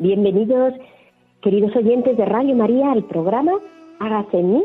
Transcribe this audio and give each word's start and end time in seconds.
Bienvenidos, 0.00 0.72
queridos 1.42 1.76
oyentes 1.76 2.16
de 2.16 2.24
Radio 2.24 2.56
María, 2.56 2.90
al 2.90 3.04
programa 3.04 3.52
Hágase 3.98 4.38
en 4.38 4.54
mí 4.54 4.64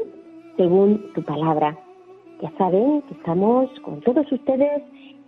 según 0.56 1.12
tu 1.14 1.22
palabra. 1.24 1.78
Ya 2.42 2.50
saben 2.58 3.02
que 3.02 3.16
estamos 3.16 3.70
con 3.82 4.00
todos 4.00 4.32
ustedes 4.32 4.82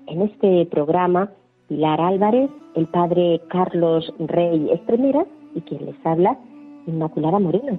en 0.06 0.22
este 0.22 0.66
programa 0.68 1.30
Pilar 1.68 2.00
Álvarez, 2.00 2.50
el 2.76 2.88
padre 2.88 3.42
Carlos 3.50 4.14
Rey 4.18 4.70
Estremera 4.72 5.26
y 5.56 5.60
quien 5.60 5.86
les 5.88 6.06
habla, 6.06 6.38
Inmaculada 6.86 7.40
Moreno. 7.40 7.78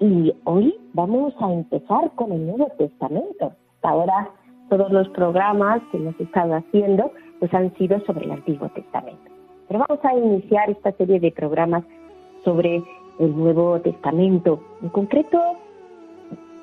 Y 0.00 0.32
hoy 0.44 0.74
vamos 0.94 1.34
a 1.38 1.52
empezar 1.52 2.12
con 2.14 2.32
el 2.32 2.46
Nuevo 2.46 2.72
Testamento. 2.78 3.52
Hasta 3.74 3.90
ahora 3.90 4.30
todos 4.70 4.90
los 4.90 5.06
programas 5.10 5.82
que 5.92 5.98
hemos 5.98 6.18
estado 6.18 6.54
haciendo 6.54 7.12
pues 7.40 7.52
han 7.52 7.74
sido 7.74 8.00
sobre 8.06 8.24
el 8.24 8.30
Antiguo 8.30 8.70
Testamento. 8.70 9.35
Pero 9.68 9.84
vamos 9.88 10.04
a 10.04 10.14
iniciar 10.14 10.70
esta 10.70 10.92
serie 10.92 11.18
de 11.18 11.32
programas 11.32 11.84
sobre 12.44 12.82
el 13.18 13.36
Nuevo 13.36 13.80
Testamento. 13.80 14.60
En 14.82 14.90
concreto, 14.90 15.40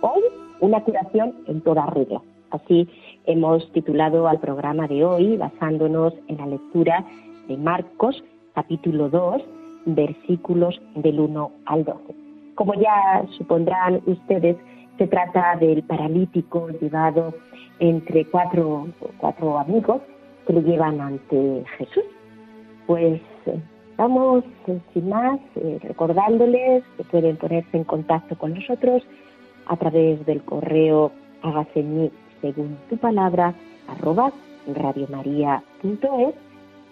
hoy 0.01 0.21
una 0.61 0.81
curación 0.83 1.33
en 1.47 1.61
toda 1.61 1.85
regla. 1.87 2.21
Así 2.51 2.87
hemos 3.25 3.69
titulado 3.73 4.27
al 4.27 4.39
programa 4.39 4.87
de 4.87 5.03
hoy, 5.03 5.37
basándonos 5.37 6.13
en 6.27 6.37
la 6.37 6.45
lectura 6.45 7.03
de 7.47 7.57
Marcos, 7.57 8.23
capítulo 8.53 9.09
2, 9.09 9.41
versículos 9.85 10.79
del 10.95 11.19
1 11.19 11.51
al 11.65 11.83
12. 11.83 11.99
Como 12.55 12.73
ya 12.75 13.25
supondrán 13.37 14.01
ustedes, 14.05 14.55
se 14.97 15.07
trata 15.07 15.57
del 15.59 15.83
paralítico 15.83 16.69
llevado 16.79 17.33
entre 17.79 18.25
cuatro, 18.25 18.87
cuatro 19.17 19.57
amigos 19.57 20.01
que 20.45 20.53
le 20.53 20.61
llevan 20.61 21.01
ante 21.01 21.65
Jesús. 21.77 22.03
Pues 22.87 23.21
eh, 23.45 23.61
vamos 23.97 24.43
eh, 24.67 24.79
sin 24.93 25.09
más 25.09 25.39
eh, 25.55 25.79
recordándoles 25.81 26.83
que 26.97 27.03
pueden 27.05 27.37
ponerse 27.37 27.77
en 27.77 27.83
contacto 27.83 28.37
con 28.37 28.53
nosotros 28.53 29.03
a 29.67 29.77
través 29.77 30.25
del 30.25 30.43
correo 30.43 31.11
hágase 31.41 31.79
en 31.79 31.97
mí 31.97 32.11
según 32.41 32.77
tu 32.89 32.97
palabra 32.97 33.53
arroba 33.87 34.33
radiomaria.es 34.67 36.35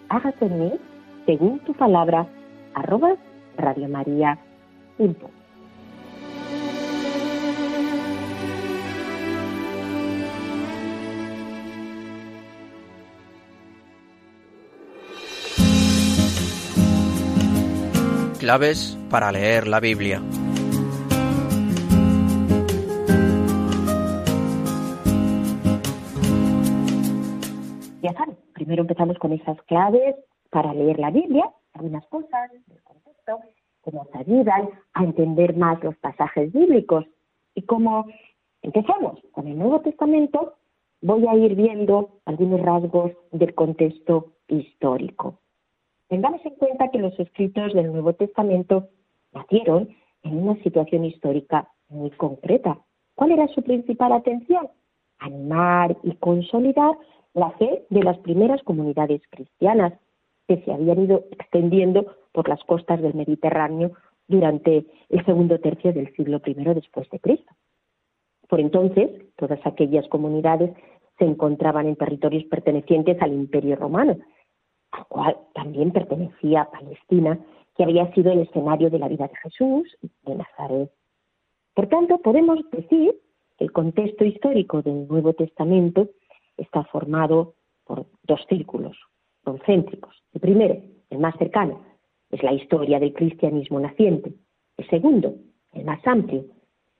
hágase 0.08 0.46
en 0.46 0.58
mí 0.60 0.72
según 1.26 1.58
tu 1.60 1.74
palabra 1.74 2.26
arroba 2.74 3.16
radiomaria.es 3.58 5.41
Claves 18.42 18.98
para 19.08 19.30
leer 19.30 19.68
la 19.68 19.78
Biblia. 19.78 20.20
Ya 28.02 28.12
saben, 28.14 28.36
primero 28.52 28.82
empezamos 28.82 29.16
con 29.18 29.32
esas 29.32 29.62
claves 29.62 30.16
para 30.50 30.74
leer 30.74 30.98
la 30.98 31.12
Biblia, 31.12 31.48
algunas 31.74 32.04
cosas 32.08 32.50
del 32.66 32.82
contexto 32.82 33.38
que 33.84 33.92
nos 33.92 34.12
ayudan 34.12 34.70
a 34.94 35.04
entender 35.04 35.56
más 35.56 35.80
los 35.84 35.96
pasajes 35.98 36.52
bíblicos. 36.52 37.04
Y 37.54 37.62
como 37.62 38.06
empezamos 38.62 39.20
con 39.30 39.46
el 39.46 39.56
Nuevo 39.56 39.82
Testamento, 39.82 40.56
voy 41.00 41.28
a 41.28 41.36
ir 41.36 41.54
viendo 41.54 42.18
algunos 42.24 42.60
rasgos 42.60 43.12
del 43.30 43.54
contexto 43.54 44.32
histórico. 44.48 45.41
Tengamos 46.12 46.44
en 46.44 46.54
cuenta 46.56 46.90
que 46.90 46.98
los 46.98 47.18
escritos 47.18 47.72
del 47.72 47.90
Nuevo 47.90 48.12
Testamento 48.12 48.90
nacieron 49.32 49.88
en 50.22 50.46
una 50.46 50.62
situación 50.62 51.06
histórica 51.06 51.70
muy 51.88 52.10
concreta. 52.10 52.78
¿Cuál 53.14 53.32
era 53.32 53.48
su 53.48 53.62
principal 53.62 54.12
atención? 54.12 54.68
Animar 55.20 55.96
y 56.02 56.14
consolidar 56.16 56.98
la 57.32 57.52
fe 57.52 57.86
de 57.88 58.02
las 58.02 58.18
primeras 58.18 58.62
comunidades 58.62 59.22
cristianas 59.30 59.94
que 60.46 60.60
se 60.60 60.70
habían 60.70 61.02
ido 61.02 61.24
extendiendo 61.30 62.04
por 62.32 62.46
las 62.46 62.62
costas 62.64 63.00
del 63.00 63.14
Mediterráneo 63.14 63.92
durante 64.28 64.84
el 65.08 65.24
segundo 65.24 65.60
tercio 65.60 65.94
del 65.94 66.14
siglo 66.14 66.42
I 66.44 66.52
después 66.74 67.08
de 67.08 67.20
Cristo. 67.20 67.54
Por 68.50 68.60
entonces, 68.60 69.08
todas 69.36 69.60
aquellas 69.64 70.06
comunidades 70.08 70.76
se 71.18 71.24
encontraban 71.24 71.86
en 71.86 71.96
territorios 71.96 72.44
pertenecientes 72.44 73.16
al 73.22 73.32
Imperio 73.32 73.76
Romano, 73.76 74.18
al 74.92 75.06
cual 75.06 75.36
también 75.54 75.90
pertenecía 75.90 76.68
Palestina, 76.70 77.38
que 77.76 77.82
había 77.82 78.12
sido 78.12 78.32
el 78.32 78.40
escenario 78.40 78.90
de 78.90 78.98
la 78.98 79.08
vida 79.08 79.26
de 79.26 79.36
Jesús 79.36 79.96
de 80.22 80.34
Nazaret. 80.34 80.90
Por 81.74 81.88
tanto, 81.88 82.18
podemos 82.18 82.58
decir 82.70 83.18
que 83.58 83.64
el 83.64 83.72
contexto 83.72 84.24
histórico 84.24 84.82
del 84.82 85.08
Nuevo 85.08 85.32
Testamento 85.32 86.08
está 86.56 86.84
formado 86.84 87.54
por 87.84 88.06
dos 88.24 88.40
círculos 88.48 88.96
concéntricos. 89.42 90.14
El 90.34 90.40
primero, 90.40 90.76
el 91.10 91.18
más 91.18 91.34
cercano, 91.38 91.82
es 92.30 92.42
la 92.42 92.52
historia 92.52 92.98
del 93.00 93.14
cristianismo 93.14 93.80
naciente. 93.80 94.34
El 94.76 94.88
segundo, 94.88 95.34
el 95.72 95.84
más 95.84 96.06
amplio, 96.06 96.44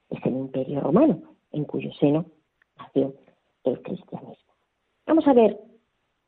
es 0.08 0.24
el 0.24 0.32
Imperio 0.32 0.80
Romano, 0.80 1.22
en 1.52 1.64
cuyo 1.64 1.90
seno 2.00 2.24
nació 2.78 3.14
el 3.64 3.80
cristianismo. 3.82 4.52
Vamos 5.06 5.26
a 5.26 5.32
ver 5.32 5.58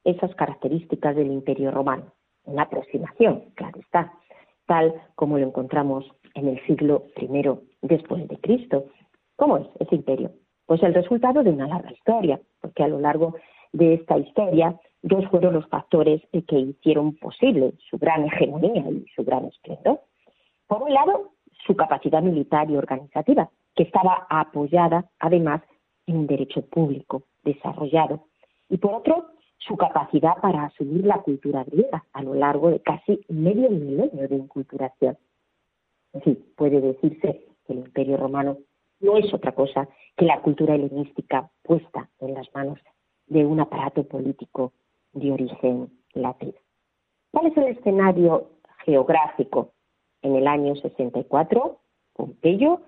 esas 0.04 0.34
características 0.34 1.16
del 1.16 1.32
Imperio 1.32 1.70
Romano. 1.70 2.12
Una 2.44 2.62
aproximación, 2.62 3.44
claro 3.54 3.80
está, 3.80 4.12
tal 4.66 4.94
como 5.14 5.38
lo 5.38 5.46
encontramos 5.46 6.04
en 6.34 6.48
el 6.48 6.64
siglo 6.66 7.04
I 7.16 7.28
después 7.82 8.28
de 8.28 8.38
Cristo. 8.38 8.86
¿Cómo 9.36 9.58
es 9.58 9.66
ese 9.80 9.96
imperio? 9.96 10.32
Pues 10.66 10.82
el 10.82 10.94
resultado 10.94 11.42
de 11.42 11.50
una 11.50 11.66
larga 11.66 11.92
historia, 11.92 12.40
porque 12.60 12.82
a 12.82 12.88
lo 12.88 13.00
largo 13.00 13.34
de 13.72 13.94
esta 13.94 14.18
historia 14.18 14.78
dos 15.02 15.26
fueron 15.28 15.54
los 15.54 15.66
factores 15.68 16.22
que 16.30 16.58
hicieron 16.58 17.16
posible 17.16 17.74
su 17.90 17.98
gran 17.98 18.24
hegemonía 18.24 18.88
y 18.90 19.04
su 19.14 19.24
gran 19.24 19.44
esplendor. 19.46 20.00
Por 20.66 20.82
un 20.82 20.94
lado, 20.94 21.32
su 21.66 21.76
capacidad 21.76 22.22
militar 22.22 22.70
y 22.70 22.76
organizativa, 22.76 23.50
que 23.74 23.82
estaba 23.82 24.26
apoyada 24.30 25.10
además 25.18 25.62
en 26.06 26.18
un 26.18 26.26
derecho 26.26 26.62
público 26.66 27.24
desarrollado. 27.42 28.26
Y 28.68 28.78
por 28.78 28.94
otro, 28.94 29.26
su 29.66 29.76
capacidad 29.76 30.36
para 30.40 30.64
asumir 30.64 31.04
la 31.06 31.22
cultura 31.22 31.64
griega 31.64 32.04
a 32.12 32.22
lo 32.22 32.34
largo 32.34 32.70
de 32.70 32.80
casi 32.80 33.20
medio 33.28 33.70
milenio 33.70 34.28
de 34.28 34.36
inculturación. 34.36 35.16
En 36.12 36.22
fin, 36.22 36.44
puede 36.56 36.80
decirse 36.80 37.46
que 37.66 37.72
el 37.72 37.80
Imperio 37.80 38.16
Romano 38.16 38.58
no 39.00 39.16
es 39.16 39.32
otra 39.32 39.52
cosa 39.52 39.88
que 40.16 40.24
la 40.24 40.40
cultura 40.40 40.74
helenística 40.74 41.50
puesta 41.62 42.08
en 42.20 42.34
las 42.34 42.46
manos 42.54 42.78
de 43.26 43.44
un 43.44 43.60
aparato 43.60 44.04
político 44.04 44.72
de 45.12 45.32
origen 45.32 45.90
latino. 46.12 46.58
¿Cuál 47.30 47.46
es 47.46 47.56
el 47.56 47.68
escenario 47.68 48.54
geográfico. 48.84 49.72
En 50.22 50.36
el 50.36 50.46
año 50.46 50.74
64, 50.76 51.78
Pompeyo 52.14 52.80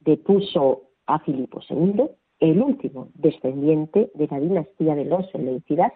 depuso 0.00 0.82
a 1.06 1.18
Filipo 1.20 1.60
II, 1.68 2.04
el 2.40 2.62
último 2.62 3.08
descendiente 3.14 4.10
de 4.14 4.28
la 4.28 4.38
dinastía 4.38 4.94
de 4.94 5.04
los 5.04 5.28
Seleucidas, 5.30 5.92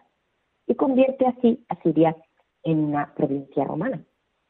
y 0.67 0.75
convierte 0.75 1.27
así 1.27 1.65
a 1.69 1.77
Siria 1.83 2.17
en 2.65 2.79
una 2.85 3.13
provincia 3.15 3.65
romana. 3.65 4.03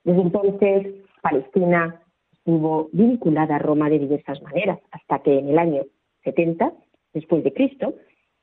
Desde 0.05 0.21
entonces, 0.21 0.95
Palestina 1.23 2.03
estuvo 2.33 2.89
vinculada 2.93 3.57
a 3.57 3.59
Roma 3.59 3.89
de 3.89 4.01
diversas 4.01 4.43
maneras, 4.43 4.81
hasta 4.91 5.21
que 5.21 5.39
en 5.39 5.49
el 5.49 5.59
año 5.59 5.83
70, 6.25 6.73
después 7.13 7.45
de 7.45 7.53
Cristo, 7.53 7.95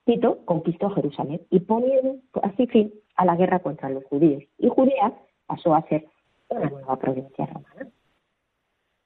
Tito 0.06 0.40
conquistó 0.46 0.90
Jerusalén 0.92 1.42
y 1.50 1.60
poniendo 1.60 2.20
así 2.42 2.66
fin 2.68 2.94
a 3.16 3.26
la 3.26 3.36
guerra 3.36 3.60
contra 3.60 3.90
los 3.90 4.06
judíos. 4.06 4.44
Y 4.58 4.70
Judea 4.70 5.14
pasó 5.46 5.76
a 5.76 5.88
ser 5.88 6.06
una 6.50 6.70
nueva 6.70 6.98
provincia 6.98 7.46
romana. 7.46 7.92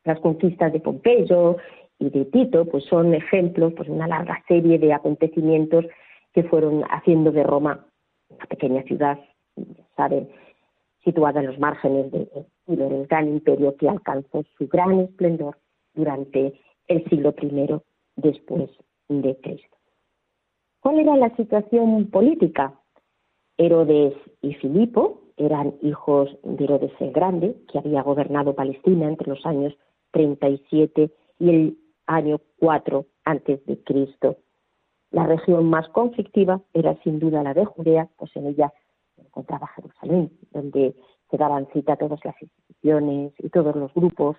Las 0.05 0.19
conquistas 0.19 0.71
de 0.71 0.79
Pompeyo 0.79 1.57
y 1.99 2.09
de 2.09 2.25
Tito 2.25 2.65
pues 2.65 2.85
son 2.85 3.13
ejemplos, 3.13 3.73
pues 3.75 3.89
una 3.89 4.07
larga 4.07 4.43
serie 4.47 4.77
de 4.77 4.93
acontecimientos 4.93 5.85
que 6.33 6.43
fueron 6.43 6.83
haciendo 6.89 7.31
de 7.31 7.43
Roma 7.43 7.85
una 8.35 8.45
pequeña 8.45 8.83
ciudad, 8.83 9.19
saben, 9.95 10.29
situada 11.03 11.39
en 11.39 11.47
los 11.47 11.59
márgenes 11.59 12.11
del 12.11 12.29
de, 12.67 13.05
gran 13.09 13.27
imperio 13.27 13.75
que 13.77 13.89
alcanzó 13.89 14.43
su 14.57 14.67
gran 14.67 14.99
esplendor 15.01 15.57
durante 15.93 16.53
el 16.87 17.03
siglo 17.09 17.33
I 17.41 17.81
después 18.15 18.69
de 19.09 19.37
Cristo. 19.41 19.77
¿Cuál 20.79 20.99
era 20.99 21.15
la 21.15 21.35
situación 21.35 22.09
política? 22.09 22.73
Herodes 23.57 24.15
y 24.41 24.53
Filipo 24.55 25.21
eran 25.37 25.75
hijos 25.81 26.29
de 26.43 26.63
Herodes 26.63 26.91
el 26.99 27.11
Grande, 27.11 27.55
que 27.71 27.79
había 27.79 28.01
gobernado 28.01 28.55
Palestina 28.55 29.07
entre 29.07 29.29
los 29.29 29.45
años 29.45 29.73
37 30.11 31.11
y 31.39 31.49
el 31.49 31.77
año 32.05 32.39
4 32.59 33.05
antes 33.25 33.65
de 33.65 33.81
Cristo. 33.83 34.37
La 35.13 35.27
región 35.27 35.69
más 35.69 35.87
conflictiva 35.89 36.59
era 36.73 36.97
sin 37.03 37.19
duda 37.19 37.43
la 37.43 37.53
de 37.53 37.65
Judea, 37.65 38.09
pues 38.17 38.35
en 38.35 38.47
ella 38.47 38.73
se 39.15 39.21
encontraba 39.21 39.67
Jerusalén, 39.67 40.31
donde 40.49 40.95
se 41.29 41.37
daban 41.37 41.67
cita 41.71 41.95
todas 41.97 42.19
las 42.25 42.35
instituciones 42.41 43.31
y 43.37 43.49
todos 43.49 43.75
los 43.75 43.93
grupos 43.93 44.37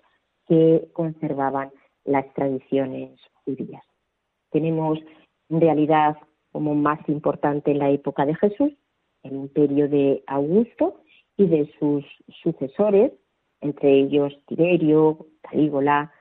que 0.49 0.91
conservaban 0.93 1.71
las 2.05 2.27
tradiciones 2.35 3.21
judías. 3.45 3.85
Tenemos 4.51 4.99
en 5.49 5.61
realidad 5.61 6.17
como 6.51 6.75
más 6.75 6.99
importante 7.09 7.71
en 7.71 7.79
la 7.79 7.91
época 7.91 8.27
de 8.27 8.35
Jesús 8.35 8.73
el 9.23 9.33
imperio 9.33 9.89
de 9.89 10.25
Augusto 10.27 11.03
y 11.37 11.47
de 11.47 11.73
sus 11.79 12.05
sucesores, 12.43 13.13
entre 13.61 13.93
ellos 13.93 14.33
Tiberio, 14.49 15.29
Calígula, 15.41 16.13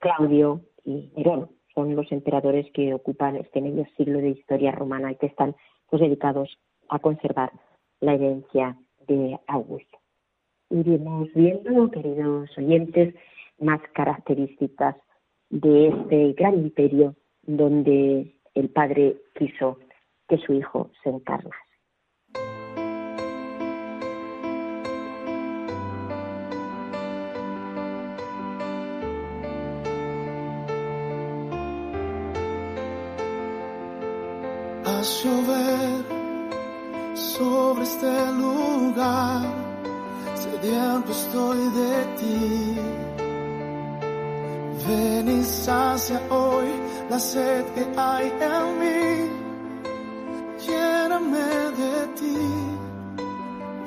Claudio 0.00 0.60
y 0.84 1.10
Nerón. 1.16 1.55
Son 1.76 1.94
los 1.94 2.10
emperadores 2.10 2.66
que 2.72 2.94
ocupan 2.94 3.36
este 3.36 3.60
medio 3.60 3.86
siglo 3.98 4.18
de 4.18 4.30
historia 4.30 4.72
romana 4.72 5.12
y 5.12 5.16
que 5.16 5.26
están 5.26 5.54
pues, 5.90 6.00
dedicados 6.00 6.58
a 6.88 6.98
conservar 6.98 7.52
la 8.00 8.14
herencia 8.14 8.78
de 9.06 9.38
Augusto. 9.46 9.98
Iremos 10.70 11.28
viendo, 11.34 11.90
queridos 11.90 12.48
oyentes, 12.56 13.14
más 13.60 13.80
características 13.92 14.96
de 15.50 15.88
este 15.88 16.32
gran 16.32 16.54
imperio 16.54 17.14
donde 17.42 18.34
el 18.54 18.70
Padre 18.70 19.16
quiso 19.34 19.78
que 20.28 20.38
su 20.38 20.54
Hijo 20.54 20.90
se 21.02 21.10
encarnase. 21.10 21.65
Llover 35.06 36.04
sobre 37.14 37.84
este 37.84 38.32
lugar, 38.32 39.42
sediento 40.34 41.12
estoy 41.12 41.58
de 41.80 41.94
ti. 42.18 42.76
Ven 44.86 45.28
y 45.28 45.44
sacia 45.44 46.20
hoy 46.30 46.68
la 47.08 47.18
sed 47.18 47.64
que 47.74 47.86
hay 47.96 48.32
en 48.40 48.64
mí, 48.80 49.30
lléname 50.66 51.48
de 51.82 51.96
ti. 52.18 52.38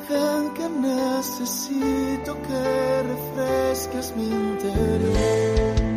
Ven 0.10 0.50
que 0.56 0.70
necesito 0.70 2.34
que 2.48 3.04
refresques 3.12 4.16
mi 4.16 4.26
interior. 4.26 5.89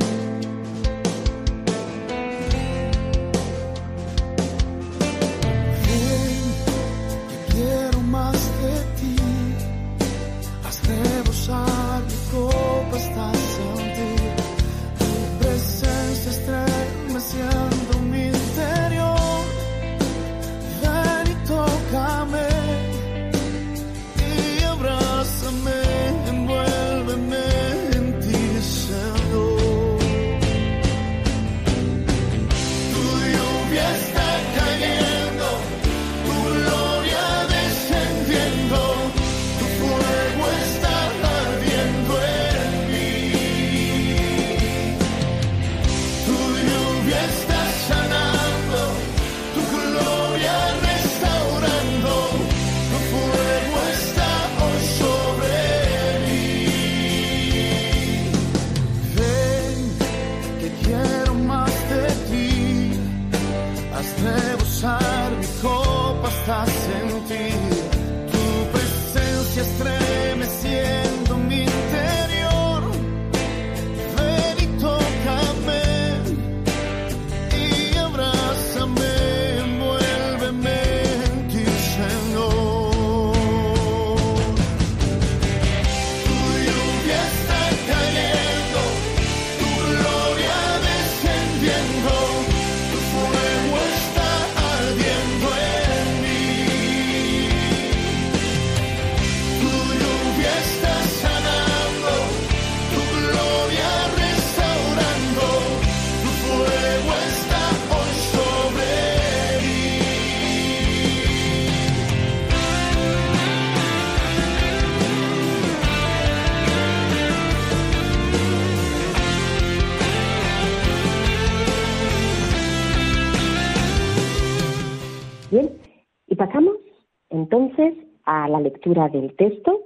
La 128.27 128.61
lectura 128.61 129.09
del 129.09 129.35
texto, 129.37 129.81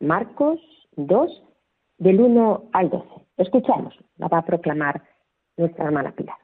Marcos 0.00 0.60
2, 0.96 1.42
del 1.98 2.20
1 2.20 2.70
al 2.72 2.90
12. 2.90 3.08
Escuchamos, 3.36 3.94
la 4.16 4.28
va 4.28 4.38
a 4.38 4.44
proclamar 4.44 5.02
nuestra 5.56 5.84
hermana 5.84 6.12
Pilar. 6.12 6.36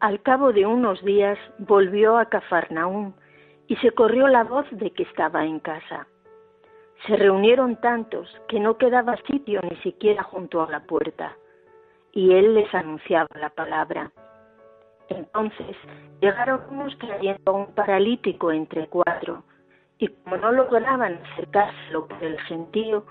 Al 0.00 0.22
cabo 0.22 0.52
de 0.52 0.64
unos 0.64 1.02
días 1.04 1.38
volvió 1.58 2.18
a 2.18 2.26
Cafarnaún 2.26 3.14
y 3.66 3.74
se 3.76 3.90
corrió 3.90 4.28
la 4.28 4.44
voz 4.44 4.66
de 4.70 4.92
que 4.92 5.02
estaba 5.02 5.44
en 5.44 5.58
casa. 5.58 6.06
Se 7.06 7.16
reunieron 7.16 7.76
tantos 7.80 8.28
que 8.48 8.60
no 8.60 8.78
quedaba 8.78 9.16
sitio 9.28 9.60
ni 9.62 9.76
siquiera 9.78 10.22
junto 10.22 10.62
a 10.62 10.70
la 10.70 10.80
puerta, 10.86 11.36
y 12.12 12.32
él 12.32 12.54
les 12.54 12.72
anunciaba 12.74 13.28
la 13.34 13.50
palabra. 13.50 14.10
Entonces 15.08 15.76
llegaron 16.20 16.62
unos 16.70 16.96
trayendo 16.98 17.52
a 17.52 17.54
un 17.54 17.74
paralítico 17.74 18.52
entre 18.52 18.88
cuatro, 18.88 19.44
y 19.98 20.08
como 20.08 20.36
no 20.36 20.52
lograban 20.52 21.20
acercárselo 21.32 22.06
por 22.06 22.22
el 22.22 22.38
gentío, 22.42 23.04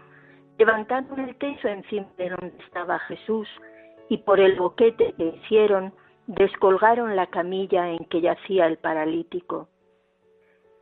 levantaron 0.57 1.19
el 1.19 1.35
techo 1.35 1.67
encima 1.67 2.07
de 2.17 2.29
donde 2.29 2.57
estaba 2.63 2.99
Jesús, 2.99 3.47
y 4.09 4.17
por 4.17 4.39
el 4.39 4.55
boquete 4.55 5.13
que 5.17 5.25
hicieron, 5.25 5.93
descolgaron 6.27 7.15
la 7.15 7.27
camilla 7.27 7.89
en 7.89 8.05
que 8.05 8.21
yacía 8.21 8.67
el 8.67 8.77
paralítico. 8.77 9.67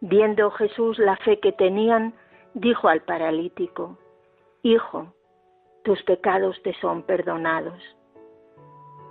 Viendo 0.01 0.51
Jesús 0.51 0.99
la 0.99 1.15
fe 1.17 1.39
que 1.39 1.51
tenían, 1.51 2.13
dijo 2.53 2.87
al 2.87 3.01
paralítico, 3.01 3.97
Hijo, 4.61 5.13
tus 5.83 6.01
pecados 6.03 6.61
te 6.63 6.73
son 6.81 7.03
perdonados. 7.03 7.81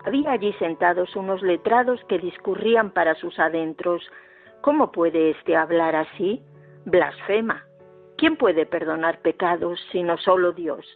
Había 0.04 0.32
allí 0.32 0.52
sentados 0.54 1.16
unos 1.16 1.42
letrados 1.42 2.02
que 2.08 2.18
discurrían 2.18 2.90
para 2.90 3.14
sus 3.14 3.38
adentros, 3.38 4.02
¿cómo 4.60 4.92
puede 4.92 5.30
éste 5.30 5.56
hablar 5.56 5.96
así? 5.96 6.42
Blasfema. 6.84 7.64
¿Quién 8.18 8.36
puede 8.36 8.66
perdonar 8.66 9.20
pecados 9.20 9.80
sino 9.92 10.18
solo 10.18 10.52
Dios? 10.52 10.86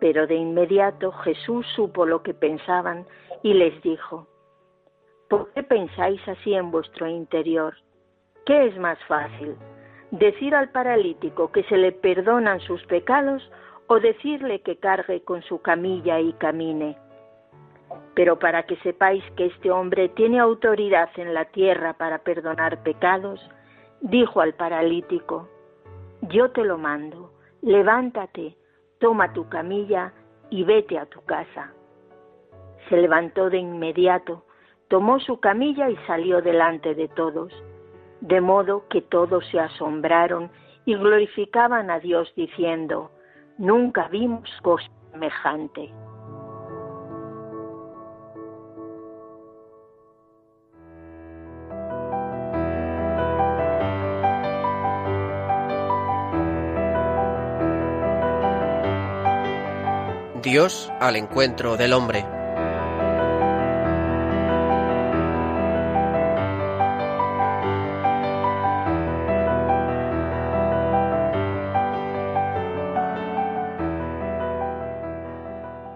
Pero 0.00 0.26
de 0.26 0.34
inmediato 0.34 1.12
Jesús 1.12 1.66
supo 1.76 2.04
lo 2.04 2.22
que 2.22 2.34
pensaban 2.34 3.06
y 3.42 3.54
les 3.54 3.80
dijo, 3.82 4.26
¿por 5.28 5.52
qué 5.52 5.62
pensáis 5.62 6.20
así 6.26 6.54
en 6.54 6.72
vuestro 6.72 7.06
interior? 7.06 7.74
¿Qué 8.44 8.66
es 8.66 8.76
más 8.78 8.98
fácil? 9.04 9.54
¿Decir 10.10 10.56
al 10.56 10.70
paralítico 10.70 11.52
que 11.52 11.62
se 11.64 11.76
le 11.76 11.92
perdonan 11.92 12.58
sus 12.60 12.84
pecados 12.86 13.48
o 13.86 14.00
decirle 14.00 14.62
que 14.62 14.76
cargue 14.76 15.22
con 15.22 15.42
su 15.42 15.62
camilla 15.62 16.18
y 16.18 16.32
camine? 16.32 16.96
Pero 18.14 18.38
para 18.38 18.64
que 18.64 18.76
sepáis 18.76 19.24
que 19.36 19.46
este 19.46 19.70
hombre 19.70 20.08
tiene 20.10 20.38
autoridad 20.38 21.10
en 21.16 21.34
la 21.34 21.46
tierra 21.46 21.94
para 21.94 22.18
perdonar 22.18 22.82
pecados, 22.82 23.40
dijo 24.00 24.40
al 24.40 24.54
paralítico, 24.54 25.48
yo 26.22 26.50
te 26.50 26.64
lo 26.64 26.78
mando, 26.78 27.32
levántate, 27.62 28.56
toma 28.98 29.32
tu 29.32 29.48
camilla 29.48 30.12
y 30.50 30.64
vete 30.64 30.98
a 30.98 31.06
tu 31.06 31.22
casa. 31.24 31.72
Se 32.88 32.96
levantó 32.96 33.50
de 33.50 33.58
inmediato, 33.58 34.44
tomó 34.88 35.20
su 35.20 35.40
camilla 35.40 35.88
y 35.88 35.96
salió 36.06 36.42
delante 36.42 36.94
de 36.94 37.08
todos, 37.08 37.52
de 38.20 38.40
modo 38.40 38.86
que 38.88 39.00
todos 39.00 39.46
se 39.50 39.60
asombraron 39.60 40.50
y 40.84 40.94
glorificaban 40.94 41.90
a 41.90 42.00
Dios 42.00 42.32
diciendo, 42.36 43.10
nunca 43.58 44.08
vimos 44.08 44.48
cosa 44.62 44.90
semejante. 45.12 45.92
Dios 60.50 60.92
al 60.98 61.14
encuentro 61.14 61.76
del 61.76 61.92
hombre. 61.92 62.24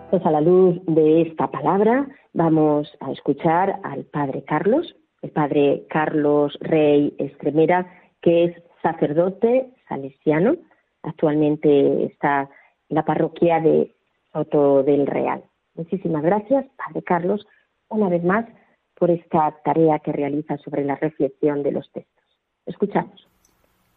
Pues 0.08 0.24
a 0.24 0.30
la 0.30 0.40
luz 0.40 0.80
de 0.86 1.22
esta 1.22 1.50
palabra 1.50 2.06
vamos 2.32 2.88
a 3.00 3.10
escuchar 3.10 3.80
al 3.82 4.04
Padre 4.04 4.44
Carlos, 4.44 4.94
el 5.22 5.30
Padre 5.32 5.84
Carlos 5.90 6.56
Rey 6.60 7.12
Estremera, 7.18 7.92
que 8.22 8.44
es 8.44 8.62
sacerdote 8.84 9.72
salesiano. 9.88 10.54
Actualmente 11.02 12.04
está 12.04 12.48
en 12.88 12.94
la 12.94 13.04
parroquia 13.04 13.58
de 13.58 13.93
Soto 14.34 14.82
del 14.82 15.06
Real. 15.06 15.44
Muchísimas 15.76 16.24
gracias, 16.24 16.66
Padre 16.76 17.02
Carlos, 17.02 17.46
una 17.88 18.08
vez 18.08 18.24
más 18.24 18.44
por 18.98 19.10
esta 19.10 19.54
tarea 19.64 20.00
que 20.00 20.12
realiza 20.12 20.56
sobre 20.58 20.84
la 20.84 20.96
reflexión 20.96 21.62
de 21.62 21.70
los 21.70 21.90
textos. 21.92 22.24
Escuchamos. 22.66 23.28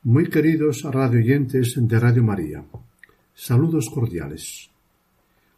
Muy 0.03 0.29
queridos 0.29 0.83
radioyentes 0.83 1.75
de 1.75 1.99
Radio 1.99 2.23
María, 2.23 2.63
saludos 3.33 3.89
cordiales. 3.89 4.69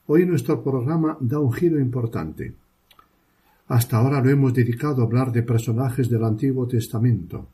Hoy 0.08 0.26
nuestro 0.26 0.64
programa 0.64 1.18
da 1.20 1.40
un 1.40 1.52
giro 1.52 1.78
importante. 1.78 2.54
Hasta 3.68 3.98
ahora 3.98 4.22
lo 4.22 4.30
hemos 4.30 4.54
dedicado 4.54 5.02
a 5.02 5.06
hablar 5.06 5.32
de 5.32 5.44
personajes 5.44 6.10
del 6.10 6.24
Antiguo 6.24 6.68
Testamento. 6.68 7.48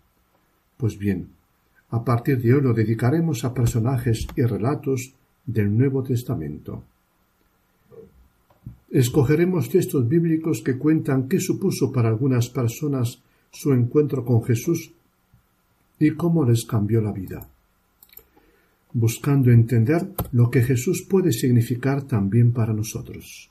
Pues 0.77 0.97
bien, 0.97 1.29
a 1.89 2.03
partir 2.03 2.39
de 2.39 2.53
hoy 2.53 2.61
lo 2.61 2.73
dedicaremos 2.73 3.43
a 3.43 3.53
personajes 3.53 4.27
y 4.35 4.43
relatos 4.43 5.13
del 5.45 5.75
Nuevo 5.75 6.03
Testamento. 6.03 6.83
Escogeremos 8.89 9.69
textos 9.69 10.07
bíblicos 10.07 10.61
que 10.61 10.77
cuentan 10.77 11.27
qué 11.27 11.39
supuso 11.39 11.91
para 11.91 12.09
algunas 12.09 12.49
personas 12.49 13.21
su 13.51 13.73
encuentro 13.73 14.23
con 14.23 14.43
Jesús 14.43 14.91
y 15.99 16.11
cómo 16.11 16.45
les 16.45 16.65
cambió 16.65 17.01
la 17.01 17.11
vida 17.11 17.47
buscando 18.95 19.51
entender 19.51 20.07
lo 20.31 20.49
que 20.49 20.61
Jesús 20.61 21.01
puede 21.01 21.33
significar 21.33 22.03
también 22.03 22.53
para 22.53 22.71
nosotros. 22.71 23.49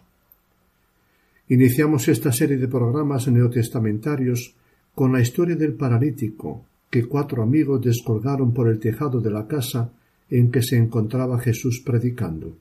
Iniciamos 1.51 2.09
esta 2.09 2.33
serie 2.33 2.57
de 2.57 2.67
programas 2.67 3.29
neotestamentarios 3.29 4.55
con 4.95 5.13
la 5.13 5.21
historia 5.21 5.55
del 5.55 5.75
paralítico 5.75 6.65
que 6.89 7.05
cuatro 7.05 7.43
amigos 7.43 7.83
descolgaron 7.83 8.55
por 8.55 8.69
el 8.69 8.79
tejado 8.79 9.21
de 9.21 9.31
la 9.31 9.47
casa 9.47 9.93
en 10.31 10.51
que 10.51 10.63
se 10.63 10.79
encontraba 10.79 11.39
Jesús 11.39 11.83
predicando. 11.85 12.57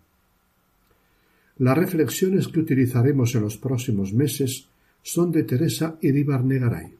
Las 1.57 1.77
reflexiones 1.77 2.47
que 2.47 2.59
utilizaremos 2.59 3.35
en 3.35 3.41
los 3.41 3.57
próximos 3.57 4.13
meses 4.13 4.67
son 5.03 5.31
de 5.31 5.43
Teresa 5.43 5.97
Iribar 6.01 6.43
Negaray. 6.43 6.95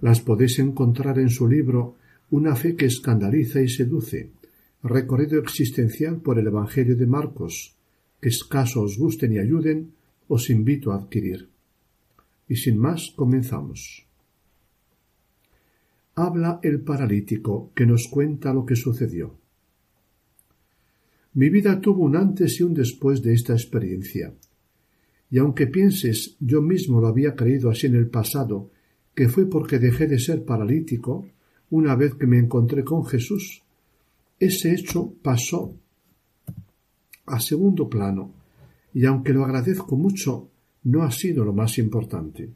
Las 0.00 0.20
podéis 0.20 0.58
encontrar 0.58 1.18
en 1.18 1.30
su 1.30 1.46
libro 1.46 1.96
Una 2.30 2.56
fe 2.56 2.74
que 2.74 2.86
escandaliza 2.86 3.60
y 3.60 3.68
seduce, 3.68 4.30
recorrido 4.82 5.38
existencial 5.38 6.16
por 6.16 6.38
el 6.38 6.48
Evangelio 6.48 6.96
de 6.96 7.06
Marcos, 7.06 7.74
que 8.20 8.30
escaso 8.30 8.82
os 8.82 8.98
gusten 8.98 9.34
y 9.34 9.38
ayuden, 9.38 9.92
os 10.26 10.50
invito 10.50 10.90
a 10.90 10.96
adquirir. 10.96 11.48
Y 12.48 12.56
sin 12.56 12.78
más, 12.78 13.12
comenzamos. 13.14 14.04
Habla 16.16 16.58
el 16.62 16.80
paralítico 16.80 17.70
que 17.74 17.86
nos 17.86 18.08
cuenta 18.08 18.52
lo 18.52 18.66
que 18.66 18.76
sucedió. 18.76 19.43
Mi 21.34 21.50
vida 21.50 21.80
tuvo 21.80 22.04
un 22.04 22.14
antes 22.14 22.60
y 22.60 22.62
un 22.62 22.74
después 22.74 23.20
de 23.20 23.34
esta 23.34 23.54
experiencia. 23.54 24.32
Y 25.30 25.38
aunque 25.38 25.66
pienses 25.66 26.36
yo 26.38 26.62
mismo 26.62 27.00
lo 27.00 27.08
había 27.08 27.34
creído 27.34 27.70
así 27.70 27.88
en 27.88 27.96
el 27.96 28.06
pasado, 28.06 28.70
que 29.16 29.28
fue 29.28 29.46
porque 29.46 29.80
dejé 29.80 30.06
de 30.06 30.20
ser 30.20 30.44
paralítico, 30.44 31.26
una 31.70 31.96
vez 31.96 32.14
que 32.14 32.28
me 32.28 32.38
encontré 32.38 32.84
con 32.84 33.04
Jesús, 33.04 33.62
ese 34.38 34.72
hecho 34.72 35.12
pasó 35.22 35.74
a 37.26 37.40
segundo 37.40 37.88
plano 37.88 38.32
y 38.92 39.04
aunque 39.04 39.32
lo 39.32 39.44
agradezco 39.44 39.96
mucho, 39.96 40.50
no 40.84 41.02
ha 41.02 41.10
sido 41.10 41.44
lo 41.44 41.52
más 41.52 41.78
importante. 41.78 42.48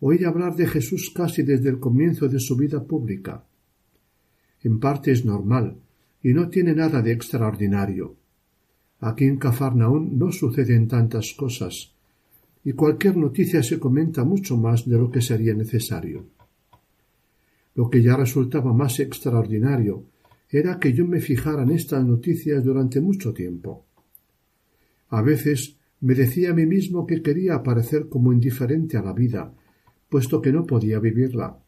Oí 0.00 0.24
hablar 0.24 0.56
de 0.56 0.66
Jesús 0.66 1.12
casi 1.14 1.44
desde 1.44 1.68
el 1.68 1.78
comienzo 1.78 2.26
de 2.26 2.40
su 2.40 2.56
vida 2.56 2.82
pública. 2.82 3.44
En 4.62 4.80
parte 4.80 5.12
es 5.12 5.24
normal 5.24 5.76
y 6.22 6.34
no 6.34 6.48
tiene 6.48 6.74
nada 6.74 7.02
de 7.02 7.12
extraordinario. 7.12 8.16
Aquí 9.00 9.24
en 9.24 9.38
Cafarnaún 9.38 10.18
no 10.18 10.30
suceden 10.30 10.86
tantas 10.86 11.32
cosas 11.32 11.94
y 12.64 12.72
cualquier 12.72 13.16
noticia 13.16 13.62
se 13.62 13.78
comenta 13.78 14.24
mucho 14.24 14.56
más 14.56 14.86
de 14.86 14.98
lo 14.98 15.10
que 15.10 15.22
sería 15.22 15.54
necesario. 15.54 16.26
Lo 17.74 17.88
que 17.88 18.02
ya 18.02 18.16
resultaba 18.16 18.72
más 18.72 19.00
extraordinario 19.00 20.04
era 20.50 20.78
que 20.78 20.92
yo 20.92 21.06
me 21.06 21.20
fijara 21.20 21.62
en 21.62 21.70
estas 21.70 22.04
noticias 22.04 22.62
durante 22.62 23.00
mucho 23.00 23.32
tiempo. 23.32 23.86
A 25.08 25.22
veces 25.22 25.76
me 26.00 26.14
decía 26.14 26.50
a 26.50 26.54
mí 26.54 26.66
mismo 26.66 27.06
que 27.06 27.22
quería 27.22 27.62
parecer 27.62 28.08
como 28.08 28.32
indiferente 28.32 28.96
a 28.96 29.02
la 29.02 29.12
vida, 29.12 29.54
puesto 30.08 30.42
que 30.42 30.52
no 30.52 30.66
podía 30.66 30.98
vivirla. 30.98 31.58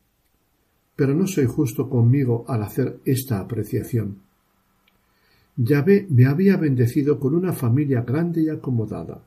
Pero 0.97 1.15
no 1.15 1.27
soy 1.27 1.47
justo 1.47 1.89
conmigo 1.89 2.45
al 2.49 2.63
hacer 2.63 2.99
esta 3.05 3.41
apreciación. 3.41 4.19
Yahvé 5.57 6.07
me 6.09 6.25
había 6.25 6.57
bendecido 6.57 7.21
con 7.21 7.35
una 7.35 7.53
familia 7.53 8.03
grande 8.03 8.43
y 8.43 8.49
acomodada. 8.49 9.23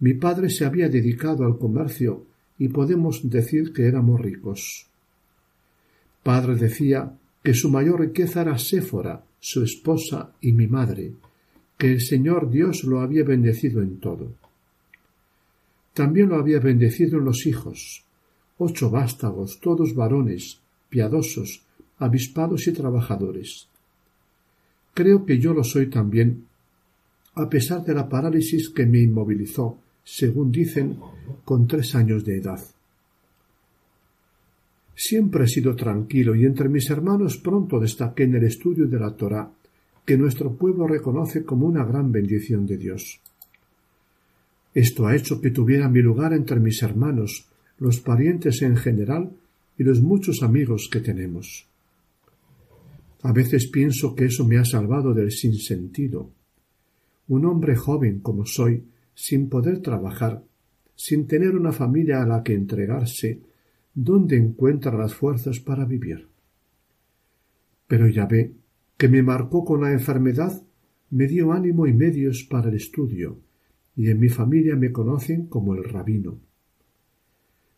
Mi 0.00 0.14
padre 0.14 0.48
se 0.48 0.64
había 0.64 0.88
dedicado 0.88 1.44
al 1.44 1.58
comercio 1.58 2.24
y 2.58 2.68
podemos 2.68 3.28
decir 3.28 3.72
que 3.72 3.86
éramos 3.86 4.20
ricos. 4.20 4.86
Padre 6.22 6.56
decía 6.56 7.12
que 7.42 7.54
su 7.54 7.70
mayor 7.70 8.00
riqueza 8.00 8.42
era 8.42 8.56
Séfora, 8.58 9.24
su 9.38 9.62
esposa 9.62 10.32
y 10.40 10.52
mi 10.52 10.66
madre, 10.66 11.12
que 11.76 11.92
el 11.92 12.00
Señor 12.00 12.50
Dios 12.50 12.84
lo 12.84 13.00
había 13.00 13.24
bendecido 13.24 13.82
en 13.82 13.98
todo. 13.98 14.32
También 15.92 16.30
lo 16.30 16.36
había 16.36 16.58
bendecido 16.58 17.18
en 17.18 17.26
los 17.26 17.46
hijos, 17.46 18.04
ocho 18.56 18.88
vástagos, 18.88 19.60
todos 19.60 19.94
varones, 19.94 20.60
piadosos, 20.88 21.64
avispados 21.98 22.66
y 22.66 22.72
trabajadores. 22.72 23.68
Creo 24.94 25.24
que 25.24 25.38
yo 25.38 25.54
lo 25.54 25.64
soy 25.64 25.88
también, 25.88 26.44
a 27.34 27.48
pesar 27.48 27.84
de 27.84 27.94
la 27.94 28.08
parálisis 28.08 28.68
que 28.68 28.84
me 28.84 29.00
inmovilizó, 29.00 29.78
según 30.04 30.52
dicen, 30.52 30.98
con 31.44 31.66
tres 31.66 31.94
años 31.94 32.24
de 32.24 32.38
edad. 32.38 32.60
Siempre 34.94 35.44
he 35.44 35.48
sido 35.48 35.74
tranquilo 35.74 36.34
y 36.34 36.44
entre 36.44 36.68
mis 36.68 36.90
hermanos 36.90 37.38
pronto 37.38 37.80
destaqué 37.80 38.24
en 38.24 38.34
el 38.34 38.44
estudio 38.44 38.86
de 38.86 38.98
la 38.98 39.16
Torá, 39.16 39.50
que 40.04 40.18
nuestro 40.18 40.52
pueblo 40.52 40.86
reconoce 40.86 41.44
como 41.44 41.66
una 41.66 41.84
gran 41.84 42.12
bendición 42.12 42.66
de 42.66 42.76
Dios. 42.76 43.20
Esto 44.74 45.06
ha 45.06 45.16
hecho 45.16 45.40
que 45.40 45.50
tuviera 45.50 45.88
mi 45.88 46.02
lugar 46.02 46.32
entre 46.32 46.60
mis 46.60 46.82
hermanos, 46.82 47.46
los 47.78 48.00
parientes 48.00 48.62
en 48.62 48.76
general 48.76 49.30
y 49.78 49.84
los 49.84 50.00
muchos 50.00 50.42
amigos 50.42 50.88
que 50.90 51.00
tenemos. 51.00 51.66
A 53.22 53.32
veces 53.32 53.68
pienso 53.68 54.14
que 54.14 54.26
eso 54.26 54.46
me 54.46 54.58
ha 54.58 54.64
salvado 54.64 55.14
del 55.14 55.30
sinsentido. 55.30 56.32
Un 57.28 57.46
hombre 57.46 57.76
joven 57.76 58.20
como 58.20 58.44
soy, 58.44 58.84
sin 59.14 59.48
poder 59.48 59.80
trabajar, 59.80 60.44
sin 60.96 61.26
tener 61.26 61.54
una 61.54 61.72
familia 61.72 62.22
a 62.22 62.26
la 62.26 62.42
que 62.42 62.54
entregarse, 62.54 63.40
¿dónde 63.94 64.36
encuentra 64.36 64.96
las 64.96 65.14
fuerzas 65.14 65.60
para 65.60 65.84
vivir? 65.84 66.28
Pero 67.86 68.08
ya 68.08 68.26
ve 68.26 68.54
que 68.96 69.08
me 69.08 69.22
marcó 69.22 69.64
con 69.64 69.82
la 69.82 69.92
enfermedad, 69.92 70.62
me 71.10 71.26
dio 71.26 71.52
ánimo 71.52 71.86
y 71.86 71.92
medios 71.92 72.46
para 72.50 72.70
el 72.70 72.76
estudio, 72.76 73.38
y 73.94 74.10
en 74.10 74.18
mi 74.18 74.28
familia 74.28 74.74
me 74.76 74.90
conocen 74.90 75.46
como 75.46 75.74
el 75.74 75.84
rabino. 75.84 76.40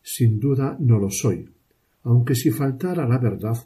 Sin 0.02 0.38
duda 0.38 0.76
no 0.80 0.98
lo 0.98 1.10
soy, 1.10 1.50
aunque 2.02 2.34
si 2.34 2.50
faltara 2.50 3.06
la 3.08 3.18
verdad, 3.18 3.56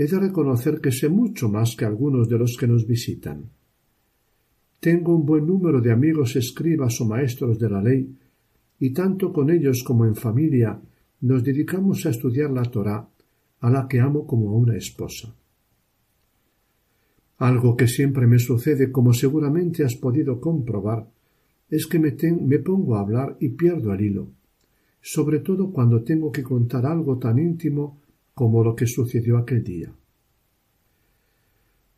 he 0.00 0.06
de 0.06 0.18
reconocer 0.18 0.80
que 0.80 0.92
sé 0.92 1.10
mucho 1.10 1.50
más 1.50 1.76
que 1.76 1.84
algunos 1.84 2.26
de 2.26 2.38
los 2.38 2.56
que 2.58 2.66
nos 2.66 2.86
visitan. 2.86 3.50
Tengo 4.80 5.14
un 5.14 5.26
buen 5.26 5.46
número 5.46 5.82
de 5.82 5.92
amigos 5.92 6.36
escribas 6.36 6.98
o 7.02 7.04
maestros 7.04 7.58
de 7.58 7.68
la 7.68 7.82
ley, 7.82 8.16
y 8.78 8.94
tanto 8.94 9.30
con 9.30 9.50
ellos 9.50 9.82
como 9.84 10.06
en 10.06 10.14
familia 10.16 10.80
nos 11.20 11.44
dedicamos 11.44 12.06
a 12.06 12.10
estudiar 12.10 12.50
la 12.50 12.62
Torá, 12.62 13.06
a 13.60 13.70
la 13.70 13.86
que 13.86 14.00
amo 14.00 14.26
como 14.26 14.48
a 14.48 14.54
una 14.54 14.74
esposa. 14.74 15.34
Algo 17.36 17.76
que 17.76 17.86
siempre 17.86 18.26
me 18.26 18.38
sucede, 18.38 18.90
como 18.90 19.12
seguramente 19.12 19.84
has 19.84 19.96
podido 19.96 20.40
comprobar, 20.40 21.10
es 21.68 21.86
que 21.86 21.98
me, 21.98 22.16
me 22.40 22.58
pongo 22.58 22.96
a 22.96 23.00
hablar 23.00 23.36
y 23.38 23.50
pierdo 23.50 23.92
el 23.92 24.00
hilo, 24.00 24.30
sobre 25.02 25.40
todo 25.40 25.70
cuando 25.70 26.02
tengo 26.02 26.32
que 26.32 26.42
contar 26.42 26.86
algo 26.86 27.18
tan 27.18 27.38
íntimo 27.38 28.00
como 28.40 28.64
lo 28.64 28.74
que 28.74 28.86
sucedió 28.86 29.36
aquel 29.36 29.62
día. 29.62 29.92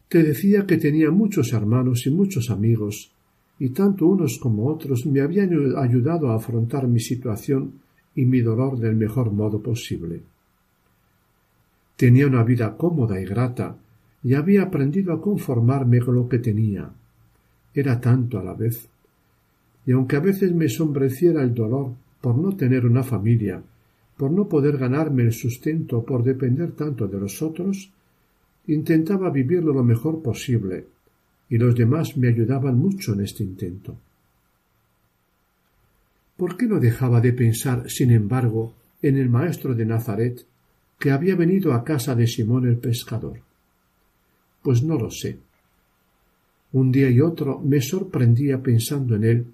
Te 0.09 0.25
decía 0.25 0.67
que 0.67 0.77
tenía 0.77 1.13
muchos 1.13 1.53
hermanos 1.53 2.05
y 2.09 2.11
muchos 2.11 2.51
amigos, 2.51 3.13
y 3.61 3.69
tanto 3.69 4.09
unos 4.09 4.41
como 4.41 4.67
otros 4.67 5.07
me 5.07 5.21
habían 5.21 5.51
ayudado 5.77 6.33
a 6.33 6.35
afrontar 6.35 6.89
mi 6.89 6.99
situación 6.99 7.75
y 8.17 8.25
mi 8.25 8.41
dolor 8.41 8.77
del 8.81 8.97
mejor 8.97 9.31
modo 9.31 9.63
posible. 9.63 10.23
Tenía 11.95 12.27
una 12.27 12.43
vida 12.43 12.77
cómoda 12.77 13.21
y 13.21 13.25
grata, 13.25 13.77
y 14.25 14.35
había 14.35 14.63
aprendido 14.63 15.13
a 15.13 15.21
conformarme 15.21 16.01
con 16.01 16.17
lo 16.17 16.29
que 16.29 16.41
tenía. 16.41 16.91
Era 17.73 18.01
tanto 18.01 18.41
a 18.41 18.43
la 18.43 18.55
vez. 18.55 18.89
Y 19.87 19.93
aunque 19.93 20.17
a 20.17 20.21
veces 20.21 20.53
me 20.53 20.69
sombreciera 20.69 21.41
el 21.45 21.55
dolor 21.55 21.93
por 22.21 22.37
no 22.37 22.57
tener 22.57 22.85
una 22.85 23.05
familia, 23.05 23.63
por 24.23 24.31
no 24.31 24.49
poder 24.49 24.79
ganarme 24.79 25.25
el 25.25 25.33
sustento, 25.33 26.05
por 26.05 26.23
depender 26.23 26.71
tanto 26.77 27.09
de 27.09 27.19
los 27.19 27.43
otros, 27.43 27.91
intentaba 28.69 29.31
vivirlo 29.31 29.73
lo 29.75 29.83
mejor 29.83 30.23
posible, 30.23 30.87
y 31.49 31.59
los 31.59 31.75
demás 31.75 32.17
me 32.17 32.29
ayudaban 32.29 32.79
mucho 32.79 33.15
en 33.15 33.23
este 33.23 33.43
intento. 33.43 33.97
¿Por 36.37 36.57
qué 36.57 36.69
no 36.69 36.79
dejaba 36.79 37.21
de 37.21 37.33
pensar, 37.33 37.91
sin 37.91 38.13
embargo, 38.13 38.75
en 39.03 39.17
el 39.17 39.29
maestro 39.29 39.75
de 39.75 39.87
Nazaret, 39.87 40.47
que 41.01 41.11
había 41.11 41.35
venido 41.35 41.73
a 41.73 41.83
casa 41.83 42.15
de 42.15 42.29
Simón 42.29 42.69
el 42.69 42.77
pescador? 42.77 43.41
Pues 44.63 44.85
no 44.85 44.97
lo 44.97 45.11
sé. 45.11 45.37
Un 46.71 46.93
día 46.93 47.11
y 47.11 47.21
otro 47.21 47.59
me 47.59 47.81
sorprendía 47.81 48.63
pensando 48.63 49.17
en 49.17 49.25
él, 49.25 49.47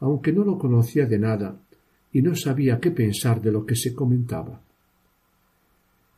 aunque 0.00 0.32
no 0.32 0.44
lo 0.46 0.58
conocía 0.58 1.04
de 1.04 1.18
nada, 1.18 1.60
y 2.14 2.22
no 2.22 2.36
sabía 2.36 2.78
qué 2.78 2.92
pensar 2.92 3.42
de 3.42 3.50
lo 3.50 3.66
que 3.66 3.74
se 3.74 3.92
comentaba. 3.92 4.60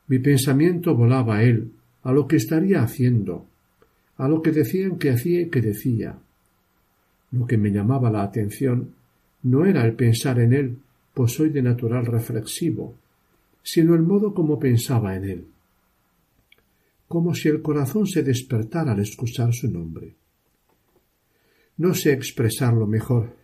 Mi 0.09 0.19
pensamiento 0.19 0.95
volaba 0.95 1.39
a 1.39 1.43
él, 1.43 1.73
a 2.03 2.13
lo 2.13 2.29
que 2.29 2.37
estaría 2.37 2.83
haciendo, 2.83 3.47
a 4.19 4.29
lo 4.29 4.43
que 4.43 4.53
decían 4.53 4.99
que 4.99 5.11
hacía 5.11 5.41
y 5.41 5.49
que 5.49 5.63
decía. 5.63 6.19
Lo 7.33 7.47
que 7.47 7.57
me 7.57 7.71
llamaba 7.71 8.11
la 8.11 8.23
atención 8.23 8.91
no 9.43 9.65
era 9.65 9.87
el 9.87 9.95
pensar 9.95 10.39
en 10.39 10.53
él, 10.53 10.77
pues 11.15 11.33
soy 11.33 11.49
de 11.49 11.63
natural 11.63 12.05
reflexivo, 12.05 12.95
sino 13.63 13.95
el 13.95 14.03
modo 14.03 14.35
como 14.35 14.59
pensaba 14.59 15.17
en 15.17 15.25
él, 15.25 15.47
como 17.09 17.35
si 17.35 17.49
el 17.49 17.63
corazón 17.63 18.07
se 18.07 18.23
despertara 18.23 18.93
al 18.93 19.01
escuchar 19.01 19.55
su 19.55 19.71
nombre. 19.71 20.13
No 21.79 21.95
sé 21.95 22.13
expresarlo 22.13 22.87
mejor, 22.87 23.35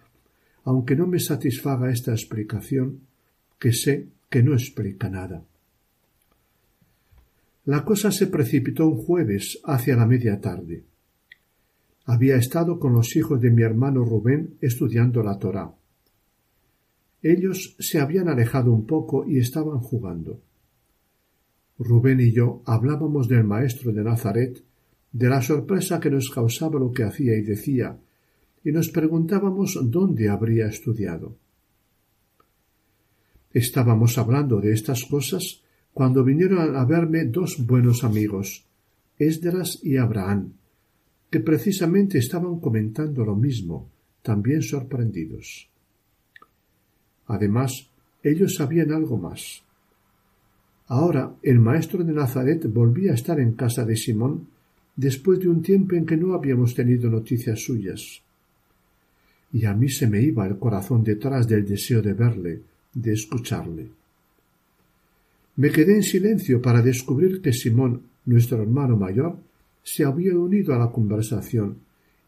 aunque 0.65 0.97
no 0.97 1.07
me 1.07 1.19
satisfaga 1.19 1.91
esta 1.91 2.13
explicación, 2.13 3.01
que 3.59 3.73
sé 3.73 4.09
que 4.31 4.43
no 4.43 4.55
explica 4.55 5.09
nada. 5.09 5.45
La 7.65 7.85
cosa 7.85 8.11
se 8.11 8.27
precipitó 8.27 8.89
un 8.89 8.97
jueves 8.97 9.61
hacia 9.65 9.97
la 9.97 10.07
media 10.07 10.41
tarde. 10.41 10.85
Había 12.05 12.37
estado 12.37 12.81
con 12.81 12.93
los 12.93 13.15
hijos 13.15 13.41
de 13.41 13.51
mi 13.51 13.63
hermano 13.63 14.05
Rubén 14.05 14.57
estudiando 14.61 15.23
la 15.23 15.39
Torá. 15.39 15.73
Ellos 17.23 17.77
se 17.79 18.01
habían 18.01 18.29
alejado 18.29 18.73
un 18.73 18.85
poco 18.85 19.25
y 19.25 19.39
estaban 19.39 19.79
jugando. 19.79 20.41
Rubén 21.79 22.21
y 22.21 22.33
yo 22.33 22.63
hablábamos 22.67 23.29
del 23.29 23.45
maestro 23.45 23.93
de 23.93 24.03
Nazaret, 24.03 24.63
de 25.13 25.29
la 25.29 25.41
sorpresa 25.41 26.01
que 26.01 26.11
nos 26.11 26.31
causaba 26.31 26.81
lo 26.81 26.91
que 26.93 27.05
hacía 27.05 27.37
y 27.37 27.43
decía, 27.43 27.97
y 28.65 28.73
nos 28.73 28.89
preguntábamos 28.89 29.79
dónde 29.83 30.29
habría 30.29 30.67
estudiado. 30.67 31.37
Estábamos 33.53 34.17
hablando 34.19 34.61
de 34.61 34.73
estas 34.73 35.05
cosas 35.05 35.63
cuando 35.93 36.25
vinieron 36.25 36.77
a 36.77 36.85
verme 36.85 37.25
dos 37.25 37.67
buenos 37.67 38.03
amigos, 38.03 38.65
Esdras 39.19 39.79
y 39.83 39.97
Abraham, 39.97 40.53
que 41.31 41.41
precisamente 41.41 42.19
estaban 42.19 42.61
comentando 42.61 43.25
lo 43.25 43.37
mismo, 43.37 43.91
también 44.23 44.63
sorprendidos. 44.63 45.69
Además, 47.27 47.89
ellos 48.23 48.55
sabían 48.55 48.93
algo 48.93 49.19
más. 49.19 49.63
Ahora 50.87 51.35
el 51.43 51.59
maestro 51.59 52.05
de 52.05 52.13
Nazaret 52.13 52.67
volvía 52.73 53.13
a 53.13 53.15
estar 53.15 53.39
en 53.41 53.53
casa 53.53 53.85
de 53.85 53.97
Simón 53.97 54.47
después 54.97 55.41
de 55.41 55.49
un 55.49 55.63
tiempo 55.63 55.95
en 55.95 56.07
que 56.07 56.17
no 56.17 56.35
habíamos 56.35 56.75
tenido 56.75 57.11
noticias 57.11 57.61
suyas 57.61 58.23
y 59.53 59.65
a 59.67 59.75
mí 59.75 59.89
se 59.89 60.07
me 60.07 60.21
iba 60.21 60.47
el 60.47 60.59
corazón 60.59 61.05
detrás 61.05 61.47
del 61.47 61.67
deseo 61.67 62.01
de 62.01 62.15
verle, 62.15 62.61
de 62.95 63.13
escucharle. 63.13 63.89
Me 65.57 65.71
quedé 65.71 65.97
en 65.97 66.03
silencio 66.03 66.63
para 66.63 66.81
descubrir 66.81 67.43
que 67.43 67.53
Simón, 67.53 68.03
nuestro 68.25 68.63
hermano 68.63 68.97
mayor, 68.97 69.37
se 69.83 70.05
había 70.05 70.35
unido 70.37 70.75
a 70.75 70.79
la 70.79 70.91
conversación 70.91 71.77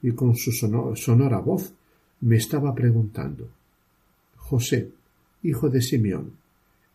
y 0.03 0.13
con 0.13 0.37
su 0.37 0.53
sonora 0.53 1.39
voz 1.39 1.73
me 2.21 2.37
estaba 2.37 2.75
preguntando 2.75 3.49
José, 4.37 4.91
hijo 5.43 5.71
de 5.71 5.81
Simeón, 5.81 6.33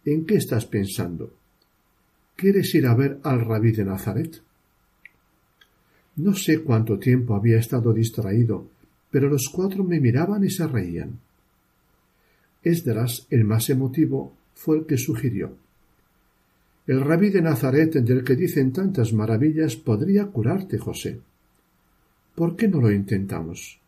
¿en 0.06 0.26
qué 0.26 0.36
estás 0.36 0.66
pensando? 0.66 1.34
¿Quieres 2.36 2.74
ir 2.76 2.86
a 2.86 2.94
ver 2.94 3.20
al 3.24 3.42
rabí 3.42 3.72
de 3.72 3.86
Nazaret? 3.86 4.42
No 6.18 6.36
sé 6.36 6.62
cuánto 6.62 7.00
tiempo 7.00 7.34
había 7.34 7.58
estado 7.58 7.92
distraído 7.92 8.68
pero 9.12 9.30
los 9.30 9.50
cuatro 9.50 9.84
me 9.84 10.00
miraban 10.00 10.44
y 10.44 10.50
se 10.50 10.68
reían. 10.68 11.20
Esdras, 12.64 13.26
el 13.30 13.46
más 13.46 13.70
emotivo, 13.70 14.34
fue 14.54 14.78
el 14.80 14.86
que 14.86 14.98
sugirió. 14.98 15.56
El 16.86 17.02
rabí 17.02 17.30
de 17.30 17.42
Nazaret, 17.42 17.94
del 17.94 18.24
que 18.24 18.36
dicen 18.36 18.74
tantas 18.74 19.14
maravillas, 19.14 19.76
podría 19.76 20.26
curarte, 20.26 20.78
José. 20.78 21.20
¿Por 22.36 22.56
qué 22.56 22.68
no 22.68 22.82
lo 22.82 22.92
intentamos? 22.92 23.80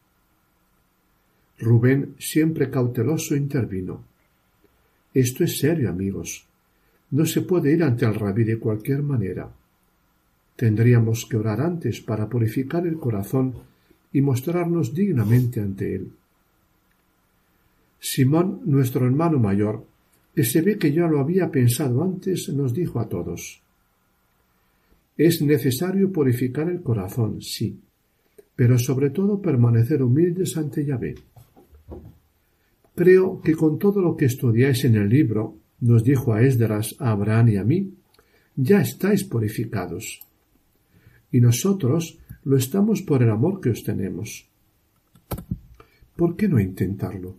Rubén, 1.60 2.16
siempre 2.20 2.70
cauteloso, 2.70 3.36
intervino. 3.36 4.04
Esto 5.14 5.44
es 5.44 5.60
serio, 5.60 5.90
amigos. 5.90 6.46
No 7.12 7.26
se 7.26 7.42
puede 7.42 7.74
ir 7.74 7.84
ante 7.84 8.06
el 8.06 8.16
rabí 8.16 8.44
de 8.44 8.60
cualquier 8.60 9.04
manera. 9.04 9.50
Tendríamos 10.56 11.26
que 11.26 11.38
orar 11.38 11.60
antes 11.60 12.02
para 12.02 12.30
purificar 12.30 12.88
el 12.88 12.98
corazón 12.98 13.56
y 14.14 14.22
mostrarnos 14.22 14.94
dignamente 14.94 15.60
ante 15.60 15.96
él. 15.96 16.12
Simón, 18.00 18.62
nuestro 18.66 19.06
hermano 19.06 19.40
mayor, 19.40 19.86
que 20.36 20.44
se 20.44 20.62
ve 20.62 20.78
que 20.78 20.92
ya 20.92 21.08
lo 21.08 21.20
había 21.20 21.52
pensado 21.52 22.04
antes, 22.04 22.50
nos 22.50 22.74
dijo 22.74 23.00
a 23.00 23.08
todos 23.08 23.62
Es 25.18 25.42
necesario 25.42 26.12
purificar 26.12 26.70
el 26.70 26.82
corazón, 26.82 27.42
sí, 27.42 27.80
pero 28.56 28.78
sobre 28.78 29.10
todo 29.10 29.42
permanecer 29.42 30.02
humildes 30.02 30.58
ante 30.58 30.86
Yahvé. 30.86 31.16
Creo 32.96 33.42
que 33.42 33.54
con 33.54 33.78
todo 33.80 34.02
lo 34.02 34.16
que 34.16 34.26
estudiáis 34.26 34.84
en 34.86 34.96
el 34.96 35.10
libro, 35.10 35.58
nos 35.80 36.04
dijo 36.04 36.34
a 36.34 36.42
Esdras, 36.42 36.96
a 37.00 37.12
Abraham 37.12 37.50
y 37.50 37.58
a 37.58 37.64
mí, 37.64 37.94
ya 38.56 38.82
estáis 38.82 39.24
purificados. 39.24 40.20
Y 41.32 41.40
nosotros 41.40 42.20
lo 42.44 42.58
estamos 42.58 43.02
por 43.02 43.22
el 43.24 43.30
amor 43.30 43.62
que 43.62 43.70
os 43.70 43.84
tenemos. 43.84 44.48
¿Por 46.16 46.36
qué 46.36 46.48
no 46.48 46.60
intentarlo? 46.60 47.36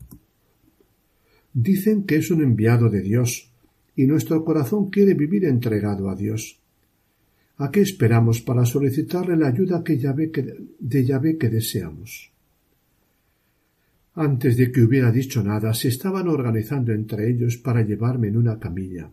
Dicen 1.52 2.04
que 2.04 2.16
es 2.16 2.30
un 2.30 2.42
enviado 2.42 2.88
de 2.88 3.02
Dios, 3.02 3.50
y 3.94 4.06
nuestro 4.06 4.44
corazón 4.44 4.90
quiere 4.90 5.14
vivir 5.14 5.44
entregado 5.44 6.08
a 6.08 6.16
Dios. 6.16 6.58
¿A 7.58 7.70
qué 7.70 7.80
esperamos 7.80 8.40
para 8.40 8.64
solicitarle 8.64 9.36
la 9.36 9.48
ayuda 9.48 9.84
que 9.84 9.96
de 9.96 11.04
Yahvé 11.04 11.38
que 11.38 11.48
deseamos? 11.50 12.32
Antes 14.14 14.56
de 14.56 14.70
que 14.72 14.82
hubiera 14.82 15.10
dicho 15.10 15.42
nada, 15.42 15.72
se 15.74 15.88
estaban 15.88 16.28
organizando 16.28 16.92
entre 16.92 17.30
ellos 17.30 17.56
para 17.56 17.82
llevarme 17.82 18.28
en 18.28 18.36
una 18.36 18.58
camilla. 18.58 19.10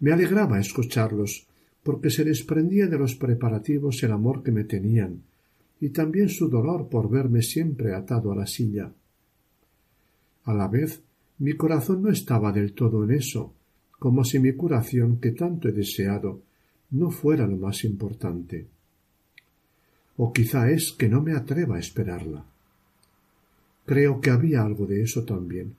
Me 0.00 0.12
alegraba 0.12 0.58
escucharlos, 0.58 1.46
porque 1.82 2.10
se 2.10 2.24
desprendía 2.24 2.86
de 2.86 2.98
los 2.98 3.14
preparativos 3.14 4.02
el 4.02 4.12
amor 4.12 4.42
que 4.42 4.52
me 4.52 4.64
tenían, 4.64 5.22
y 5.80 5.90
también 5.90 6.28
su 6.28 6.48
dolor 6.48 6.88
por 6.88 7.08
verme 7.08 7.42
siempre 7.42 7.94
atado 7.94 8.32
a 8.32 8.36
la 8.36 8.46
silla. 8.46 8.92
A 10.44 10.54
la 10.54 10.68
vez, 10.68 11.02
mi 11.38 11.54
corazón 11.54 12.02
no 12.02 12.10
estaba 12.10 12.52
del 12.52 12.74
todo 12.74 13.04
en 13.04 13.12
eso, 13.12 13.54
como 13.98 14.24
si 14.24 14.38
mi 14.38 14.52
curación 14.52 15.18
que 15.18 15.32
tanto 15.32 15.68
he 15.68 15.72
deseado 15.72 16.42
no 16.90 17.10
fuera 17.10 17.46
lo 17.46 17.56
más 17.56 17.84
importante. 17.84 18.66
O 20.16 20.32
quizá 20.32 20.70
es 20.70 20.92
que 20.92 21.08
no 21.08 21.22
me 21.22 21.32
atreva 21.32 21.76
a 21.76 21.78
esperarla. 21.78 22.44
Creo 23.86 24.20
que 24.20 24.30
había 24.30 24.62
algo 24.62 24.86
de 24.86 25.02
eso 25.02 25.24
también. 25.24 25.74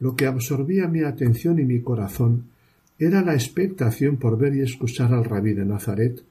Lo 0.00 0.16
que 0.16 0.26
absorbía 0.26 0.88
mi 0.88 1.02
atención 1.02 1.58
y 1.58 1.64
mi 1.64 1.80
corazón 1.80 2.51
era 2.98 3.22
la 3.22 3.34
expectación 3.34 4.16
por 4.16 4.38
ver 4.38 4.54
y 4.54 4.60
escuchar 4.60 5.12
al 5.12 5.24
rabí 5.24 5.54
de 5.54 5.64
Nazaret, 5.64 6.22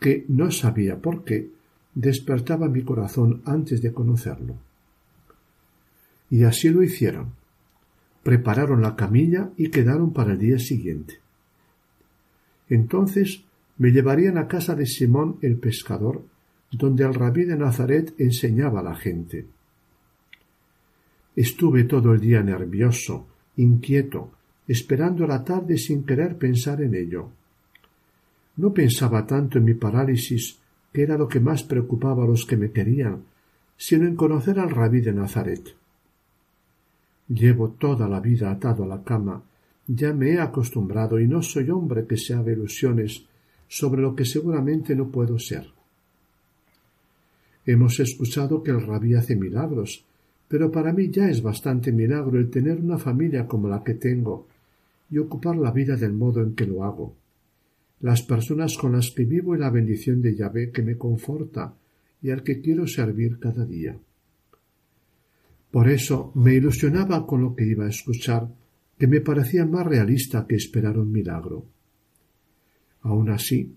que 0.00 0.24
no 0.28 0.50
sabía 0.50 0.98
por 0.98 1.24
qué 1.24 1.50
despertaba 1.94 2.68
mi 2.68 2.82
corazón 2.82 3.42
antes 3.44 3.80
de 3.82 3.92
conocerlo. 3.92 4.56
Y 6.30 6.44
así 6.44 6.68
lo 6.68 6.82
hicieron. 6.82 7.32
Prepararon 8.22 8.82
la 8.82 8.96
camilla 8.96 9.50
y 9.56 9.68
quedaron 9.68 10.12
para 10.12 10.32
el 10.32 10.38
día 10.38 10.58
siguiente. 10.58 11.18
Entonces 12.68 13.44
me 13.78 13.90
llevarían 13.90 14.38
a 14.38 14.48
casa 14.48 14.74
de 14.74 14.86
Simón 14.86 15.38
el 15.42 15.56
pescador, 15.56 16.22
donde 16.70 17.04
el 17.04 17.14
rabí 17.14 17.44
de 17.44 17.56
Nazaret 17.56 18.14
enseñaba 18.18 18.80
a 18.80 18.84
la 18.84 18.94
gente. 18.94 19.46
Estuve 21.36 21.84
todo 21.84 22.12
el 22.12 22.20
día 22.20 22.42
nervioso, 22.42 23.26
inquieto, 23.56 24.32
esperando 24.66 25.26
la 25.26 25.44
tarde 25.44 25.76
sin 25.76 26.04
querer 26.04 26.36
pensar 26.36 26.80
en 26.82 26.94
ello. 26.94 27.28
No 28.56 28.72
pensaba 28.72 29.26
tanto 29.26 29.58
en 29.58 29.64
mi 29.64 29.74
parálisis, 29.74 30.58
que 30.92 31.02
era 31.02 31.18
lo 31.18 31.28
que 31.28 31.40
más 31.40 31.64
preocupaba 31.64 32.24
a 32.24 32.26
los 32.26 32.46
que 32.46 32.56
me 32.56 32.70
querían, 32.70 33.24
sino 33.76 34.06
en 34.06 34.14
conocer 34.14 34.58
al 34.58 34.70
rabí 34.70 35.00
de 35.00 35.12
Nazaret. 35.12 35.74
Llevo 37.28 37.70
toda 37.70 38.08
la 38.08 38.20
vida 38.20 38.50
atado 38.50 38.84
a 38.84 38.86
la 38.86 39.02
cama, 39.02 39.42
ya 39.86 40.12
me 40.12 40.30
he 40.30 40.40
acostumbrado 40.40 41.18
y 41.18 41.26
no 41.26 41.42
soy 41.42 41.68
hombre 41.70 42.06
que 42.06 42.16
se 42.16 42.34
haga 42.34 42.52
ilusiones 42.52 43.24
sobre 43.68 44.02
lo 44.02 44.14
que 44.14 44.24
seguramente 44.24 44.94
no 44.94 45.08
puedo 45.08 45.38
ser. 45.38 45.66
Hemos 47.66 47.98
escuchado 47.98 48.62
que 48.62 48.70
el 48.70 48.86
rabí 48.86 49.14
hace 49.14 49.36
milagros, 49.36 50.04
pero 50.48 50.70
para 50.70 50.92
mí 50.92 51.10
ya 51.10 51.28
es 51.28 51.42
bastante 51.42 51.90
milagro 51.92 52.38
el 52.38 52.50
tener 52.50 52.78
una 52.78 52.98
familia 52.98 53.46
como 53.48 53.68
la 53.68 53.82
que 53.82 53.94
tengo 53.94 54.46
y 55.14 55.18
ocupar 55.18 55.56
la 55.56 55.70
vida 55.70 55.94
del 55.94 56.12
modo 56.12 56.42
en 56.42 56.56
que 56.56 56.66
lo 56.66 56.82
hago. 56.82 57.16
Las 58.00 58.22
personas 58.22 58.76
con 58.76 58.90
las 58.90 59.12
que 59.12 59.24
vivo 59.24 59.54
y 59.54 59.60
la 59.60 59.70
bendición 59.70 60.20
de 60.20 60.34
Yahvé 60.34 60.72
que 60.72 60.82
me 60.82 60.98
conforta 60.98 61.76
y 62.20 62.30
al 62.30 62.42
que 62.42 62.60
quiero 62.60 62.88
servir 62.88 63.38
cada 63.38 63.64
día. 63.64 63.96
Por 65.70 65.88
eso 65.88 66.32
me 66.34 66.54
ilusionaba 66.54 67.28
con 67.28 67.42
lo 67.42 67.54
que 67.54 67.64
iba 67.64 67.84
a 67.84 67.90
escuchar, 67.90 68.48
que 68.98 69.06
me 69.06 69.20
parecía 69.20 69.64
más 69.64 69.86
realista 69.86 70.48
que 70.48 70.56
esperar 70.56 70.98
un 70.98 71.12
milagro. 71.12 71.64
Aun 73.02 73.30
así, 73.30 73.72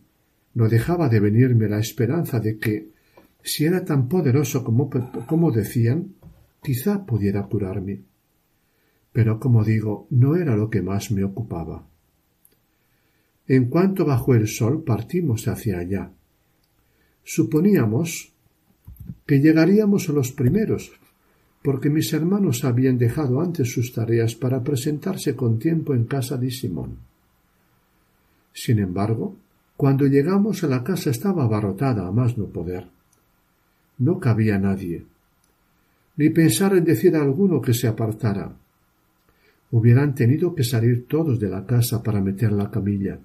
no 0.56 0.68
dejaba 0.68 1.08
de 1.08 1.20
venirme 1.20 1.70
la 1.70 1.80
esperanza 1.80 2.40
de 2.40 2.58
que, 2.58 2.90
si 3.44 3.66
era 3.66 3.86
tan 3.86 4.08
poderoso 4.08 4.64
como, 4.64 4.90
como 5.28 5.52
decían, 5.52 6.16
quizá 6.64 7.06
pudiera 7.06 7.44
curarme. 7.44 8.02
Pero, 9.18 9.40
como 9.40 9.64
digo, 9.64 10.06
no 10.12 10.36
era 10.36 10.56
lo 10.56 10.70
que 10.70 10.84
más 10.84 11.10
me 11.10 11.24
ocupaba. 11.24 11.84
En 13.48 13.66
cuanto 13.66 14.06
bajó 14.06 14.36
el 14.36 14.48
sol, 14.48 14.84
partimos 14.84 15.48
hacia 15.48 15.80
allá. 15.80 16.12
Suponíamos 17.24 18.32
que 19.26 19.40
llegaríamos 19.40 20.08
a 20.08 20.14
los 20.14 20.32
primeros, 20.32 20.92
porque 21.64 21.90
mis 21.90 22.14
hermanos 22.14 22.64
habían 22.64 23.00
dejado 23.00 23.42
antes 23.42 23.72
sus 23.74 23.92
tareas 23.92 24.36
para 24.36 24.64
presentarse 24.64 25.36
con 25.36 25.58
tiempo 25.58 25.96
en 25.96 26.04
casa 26.04 26.38
de 26.38 26.52
Simón. 26.52 27.00
Sin 28.54 28.78
embargo, 28.78 29.36
cuando 29.76 30.06
llegamos 30.06 30.64
a 30.64 30.68
la 30.68 30.84
casa 30.84 31.10
estaba 31.10 31.46
abarrotada 31.46 32.06
a 32.08 32.12
más 32.12 32.38
no 32.38 32.46
poder. 32.46 32.88
No 33.98 34.20
cabía 34.20 34.60
nadie 34.60 35.08
ni 36.18 36.32
pensar 36.32 36.76
en 36.76 36.84
decir 36.84 37.16
a 37.16 37.22
alguno 37.22 37.62
que 37.62 37.74
se 37.74 37.88
apartara. 37.88 38.52
Hubieran 39.72 40.16
tenido 40.16 40.56
que 40.56 40.64
salir 40.64 41.08
todos 41.08 41.40
de 41.40 41.50
la 41.50 41.66
casa 41.66 42.02
para 42.02 42.22
meter 42.22 42.52
la 42.52 42.72
camilla. 42.72 43.20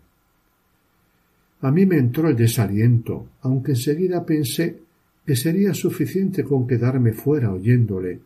A 1.60 1.70
mí 1.70 1.86
me 1.86 1.96
entró 1.98 2.28
el 2.28 2.36
desaliento, 2.36 3.28
aunque 3.42 3.72
enseguida 3.72 4.26
pensé 4.26 4.80
que 5.24 5.36
sería 5.36 5.72
suficiente 5.72 6.42
con 6.42 6.66
quedarme 6.66 7.12
fuera 7.12 7.52
oyéndole, 7.52 8.20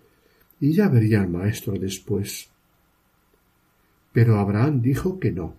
y 0.61 0.73
ya 0.73 0.89
vería 0.89 1.21
al 1.21 1.29
maestro 1.29 1.75
después. 1.79 2.49
Pero 4.13 4.39
Abraham 4.39 4.81
dijo 4.81 5.21
que 5.21 5.33
no. 5.33 5.55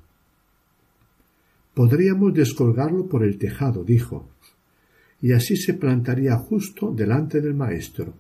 Podríamos 1.76 2.34
descolgarlo 2.34 3.08
por 3.08 3.24
el 3.24 3.38
tejado, 3.38 3.84
dijo, 3.84 4.28
y 5.22 5.32
así 5.34 5.56
se 5.56 5.76
plantaría 5.76 6.36
justo 6.36 6.92
delante 6.92 7.40
del 7.42 7.54
maestro. 7.54 8.16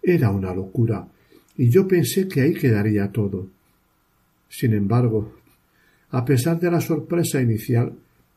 Era 0.00 0.30
una 0.30 0.54
locura, 0.54 1.08
y 1.58 1.70
yo 1.70 1.86
pensé 1.88 2.28
que 2.28 2.42
ahí 2.42 2.54
quedaría 2.54 3.10
todo. 3.10 3.48
Sin 4.48 4.74
embargo, 4.74 5.34
a 6.10 6.24
pesar 6.24 6.60
de 6.60 6.70
la 6.70 6.80
sorpresa 6.80 7.40
inicial, 7.40 7.92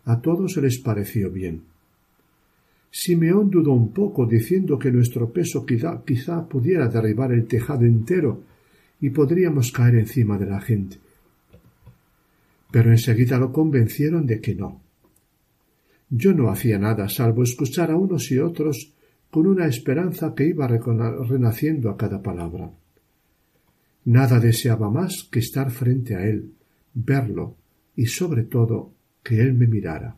a 0.05 0.21
todos 0.21 0.57
les 0.57 0.79
pareció 0.79 1.29
bien. 1.29 1.61
Simeón 2.91 3.49
dudó 3.49 3.73
un 3.73 3.93
poco, 3.93 4.25
diciendo 4.25 4.79
que 4.79 4.91
nuestro 4.91 5.31
peso 5.31 5.65
quizá, 5.65 6.01
quizá 6.03 6.47
pudiera 6.47 6.87
derribar 6.87 7.31
el 7.31 7.45
tejado 7.45 7.85
entero 7.85 8.41
y 8.99 9.11
podríamos 9.11 9.71
caer 9.71 9.95
encima 9.95 10.37
de 10.37 10.45
la 10.47 10.59
gente. 10.59 10.97
Pero 12.71 12.91
enseguida 12.91 13.37
lo 13.37 13.51
convencieron 13.51 14.25
de 14.25 14.41
que 14.41 14.55
no. 14.55 14.81
Yo 16.09 16.33
no 16.33 16.49
hacía 16.49 16.79
nada 16.79 17.07
salvo 17.07 17.43
escuchar 17.43 17.91
a 17.91 17.95
unos 17.95 18.31
y 18.31 18.39
otros 18.39 18.91
con 19.29 19.45
una 19.45 19.67
esperanza 19.67 20.33
que 20.33 20.45
iba 20.47 20.67
renaciendo 20.67 21.91
a 21.91 21.97
cada 21.97 22.21
palabra. 22.21 22.71
Nada 24.05 24.39
deseaba 24.39 24.89
más 24.89 25.27
que 25.31 25.39
estar 25.39 25.71
frente 25.71 26.15
a 26.15 26.25
él, 26.25 26.53
verlo 26.93 27.55
y 27.95 28.05
sobre 28.05 28.43
todo 28.43 28.93
que 29.23 29.41
él 29.41 29.53
me 29.53 29.67
mirara. 29.67 30.17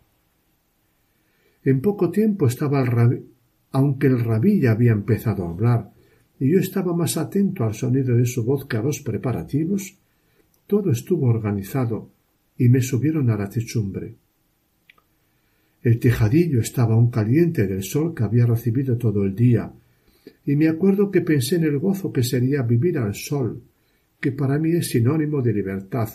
En 1.64 1.82
poco 1.82 2.10
tiempo 2.10 2.48
estaba 2.48 2.82
el 2.82 2.88
rabí, 2.88 3.26
aunque 3.72 4.08
el 4.08 4.20
rabí 4.20 4.60
ya 4.60 4.72
había 4.72 4.92
empezado 4.92 5.46
a 5.46 5.50
hablar, 5.50 5.92
y 6.40 6.52
yo 6.52 6.60
estaba 6.60 6.96
más 6.96 7.18
atento 7.18 7.64
al 7.64 7.74
sonido 7.74 8.16
de 8.16 8.26
su 8.26 8.44
voz 8.44 8.66
que 8.66 8.78
a 8.78 8.82
los 8.82 9.02
preparativos, 9.02 9.98
todo 10.68 10.92
estuvo 10.92 11.28
organizado 11.28 12.10
y 12.58 12.70
me 12.70 12.82
subieron 12.82 13.30
a 13.30 13.38
la 13.38 13.50
techumbre. 13.50 14.16
El 15.84 16.00
tejadillo 16.00 16.62
estaba 16.62 16.94
aún 16.96 17.10
caliente 17.10 17.68
del 17.68 17.84
sol 17.84 18.14
que 18.14 18.24
había 18.24 18.46
recibido 18.46 18.98
todo 18.98 19.24
el 19.24 19.36
día, 19.36 19.72
y 20.46 20.56
me 20.56 20.68
acuerdo 20.68 21.12
que 21.12 21.22
pensé 21.22 21.56
en 21.56 21.64
el 21.64 21.78
gozo 21.80 22.12
que 22.12 22.24
sería 22.24 22.62
vivir 22.62 22.98
al 22.98 23.16
sol, 23.16 23.62
que 24.22 24.32
para 24.32 24.60
mí 24.60 24.72
es 24.72 24.90
sinónimo 24.90 25.42
de 25.42 25.52
libertad, 25.52 26.08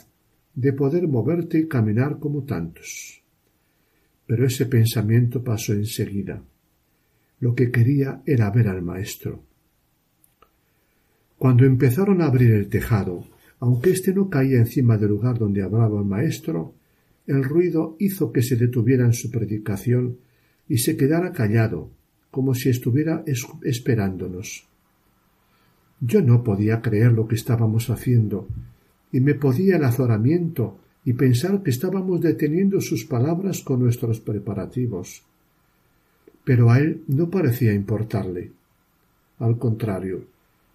de 0.55 0.73
poder 0.73 1.07
moverte 1.09 1.59
y 1.59 1.69
caminar 1.69 2.19
como 2.19 2.45
tantos. 2.45 3.23
Pero 4.27 4.47
ese 4.47 4.66
pensamiento 4.66 5.42
pasó 5.42 5.75
enseguida. 5.75 6.42
Lo 7.40 7.55
que 7.55 7.71
quería 7.71 8.23
era 8.25 8.51
ver 8.51 8.69
al 8.69 8.81
maestro. 8.81 9.42
Cuando 11.37 11.66
empezaron 11.66 12.23
a 12.23 12.27
abrir 12.27 12.53
el 12.53 12.69
tejado, 12.69 13.27
aunque 13.59 13.90
éste 13.90 14.14
no 14.14 14.31
caía 14.31 14.59
encima 14.59 14.97
del 14.97 15.11
lugar 15.11 15.38
donde 15.38 15.62
hablaba 15.62 15.99
el 15.99 16.07
maestro, 16.07 16.75
el 17.27 17.42
ruido 17.42 17.97
hizo 17.99 18.33
que 18.33 18.42
se 18.42 18.57
detuviera 18.57 19.05
en 19.05 19.12
su 19.12 19.31
predicación 19.31 20.19
y 20.69 20.79
se 20.79 20.97
quedara 20.97 21.33
callado, 21.33 21.90
como 22.31 22.55
si 22.55 22.69
estuviera 22.69 23.25
esperándonos. 23.62 24.69
Yo 26.00 26.20
no 26.22 26.44
podía 26.44 26.82
creer 26.82 27.12
lo 27.12 27.26
que 27.26 27.35
estábamos 27.35 27.90
haciendo, 27.90 28.48
y 29.12 29.20
me 29.20 29.35
podía 29.35 29.76
el 29.76 29.85
azoramiento 29.85 30.78
y 31.04 31.14
pensar 31.14 31.62
que 31.62 31.70
estábamos 31.70 32.20
deteniendo 32.20 32.80
sus 32.80 33.04
palabras 33.04 33.62
con 33.62 33.80
nuestros 33.80 34.20
preparativos. 34.20 35.22
Pero 36.44 36.70
a 36.70 36.78
él 36.78 37.02
no 37.06 37.30
parecía 37.30 37.72
importarle. 37.72 38.50
Al 39.38 39.59
contrario, 39.59 40.24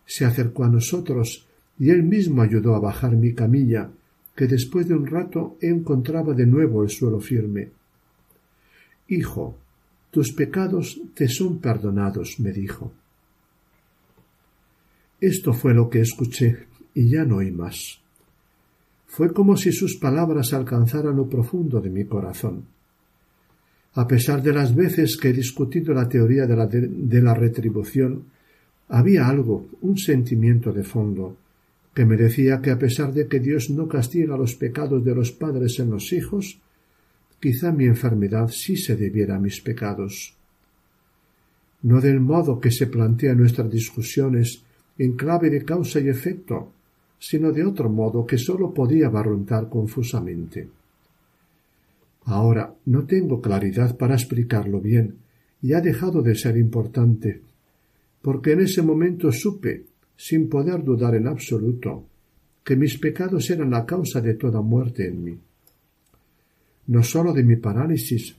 se 0.06 0.26
acercó 0.26 0.64
a 0.64 0.70
nosotros 0.70 1.46
y 1.78 1.90
él 1.90 2.04
mismo 2.04 2.42
ayudó 2.42 2.76
a 2.76 2.80
bajar 2.80 3.16
mi 3.16 3.34
camilla, 3.34 3.90
que 4.36 4.48
después 4.48 4.88
de 4.88 4.96
un 4.96 5.08
rato 5.08 5.58
encontraba 5.62 6.34
de 6.34 6.46
nuevo 6.46 6.84
el 6.84 6.90
suelo 6.90 7.20
firme. 7.20 7.70
Hijo, 9.08 9.58
tus 10.10 10.32
pecados 10.32 11.00
te 11.14 11.28
son 11.28 11.60
perdonados, 11.60 12.40
me 12.40 12.52
dijo. 12.52 12.92
Esto 15.22 15.54
fue 15.54 15.76
lo 15.76 15.88
que 15.88 16.02
escuché 16.02 16.66
y 16.96 17.10
ya 17.10 17.24
no 17.24 17.38
oí 17.38 17.52
más. 17.52 18.02
Fue 19.06 19.32
como 19.32 19.56
si 19.56 19.72
sus 19.72 19.98
palabras 19.98 20.52
alcanzaran 20.52 21.16
lo 21.16 21.30
profundo 21.30 21.80
de 21.80 21.92
mi 21.92 22.06
corazón. 22.06 22.66
A 23.94 24.08
pesar 24.08 24.42
de 24.42 24.52
las 24.52 24.74
veces 24.74 25.18
que 25.18 25.30
he 25.30 25.34
discutido 25.34 25.94
la 25.94 26.10
teoría 26.10 26.48
de 26.48 26.56
la, 26.56 26.66
de 26.66 27.22
la 27.22 27.36
retribución, 27.36 28.24
había 28.88 29.28
algo, 29.28 29.70
un 29.82 29.98
sentimiento 29.98 30.74
de 30.74 30.84
fondo, 30.84 31.38
que 31.94 32.06
me 32.06 32.18
decía 32.18 32.60
que 32.62 32.72
a 32.72 32.80
pesar 32.80 33.14
de 33.14 33.28
que 33.28 33.40
Dios 33.40 33.70
no 33.70 33.88
castiga 33.88 34.38
los 34.38 34.56
pecados 34.56 35.04
de 35.06 35.14
los 35.14 35.32
padres 35.32 35.78
en 35.80 35.92
los 35.92 36.14
hijos, 36.14 36.58
quizá 37.40 37.72
mi 37.72 37.86
enfermedad 37.86 38.50
sí 38.50 38.76
se 38.76 38.96
debiera 38.96 39.36
a 39.36 39.40
mis 39.40 39.62
pecados. 39.62 40.34
No 41.84 42.02
del 42.02 42.22
modo 42.22 42.60
que 42.60 42.72
se 42.72 42.88
plantea 42.88 43.34
en 43.34 43.40
nuestras 43.40 43.70
discusiones 43.70 44.64
en 45.04 45.14
clave 45.14 45.50
de 45.50 45.66
causa 45.66 46.00
y 46.00 46.10
efecto, 46.10 46.74
sino 47.18 47.52
de 47.52 47.66
otro 47.66 47.90
modo 47.90 48.24
que 48.24 48.38
sólo 48.38 48.72
podía 48.72 49.10
barruntar 49.10 49.68
confusamente. 49.68 50.68
Ahora 52.26 52.72
no 52.86 53.06
tengo 53.06 53.42
claridad 53.42 53.98
para 53.98 54.14
explicarlo 54.14 54.80
bien, 54.80 55.16
y 55.60 55.74
ha 55.74 55.82
dejado 55.82 56.22
de 56.22 56.36
ser 56.36 56.56
importante, 56.56 57.42
porque 58.22 58.52
en 58.52 58.62
ese 58.62 58.84
momento 58.84 59.32
supe 59.32 59.86
sin 60.16 60.48
poder 60.48 60.84
dudar 60.84 61.16
en 61.16 61.28
absoluto, 61.28 62.06
que 62.64 62.76
mis 62.76 63.00
pecados 63.00 63.50
eran 63.50 63.72
la 63.72 63.88
causa 63.88 64.22
de 64.22 64.36
toda 64.36 64.62
muerte 64.62 65.08
en 65.08 65.24
mí. 65.24 65.40
No 66.88 67.02
sólo 67.02 67.34
de 67.34 67.44
mi 67.44 67.56
parálisis, 67.56 68.36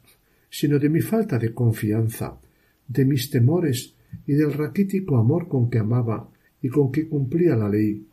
sino 0.49 0.79
de 0.79 0.89
mi 0.89 1.01
falta 1.01 1.41
de 1.41 1.53
confianza, 1.53 2.39
de 2.87 3.05
mis 3.05 3.31
temores 3.31 3.95
y 4.29 4.35
del 4.35 4.53
raquítico 4.53 5.19
amor 5.19 5.49
con 5.49 5.69
que 5.69 5.79
amaba 5.81 6.29
y 6.63 6.69
con 6.69 6.91
que 6.91 7.09
cumplía 7.09 7.57
la 7.57 7.69
ley, 7.69 8.07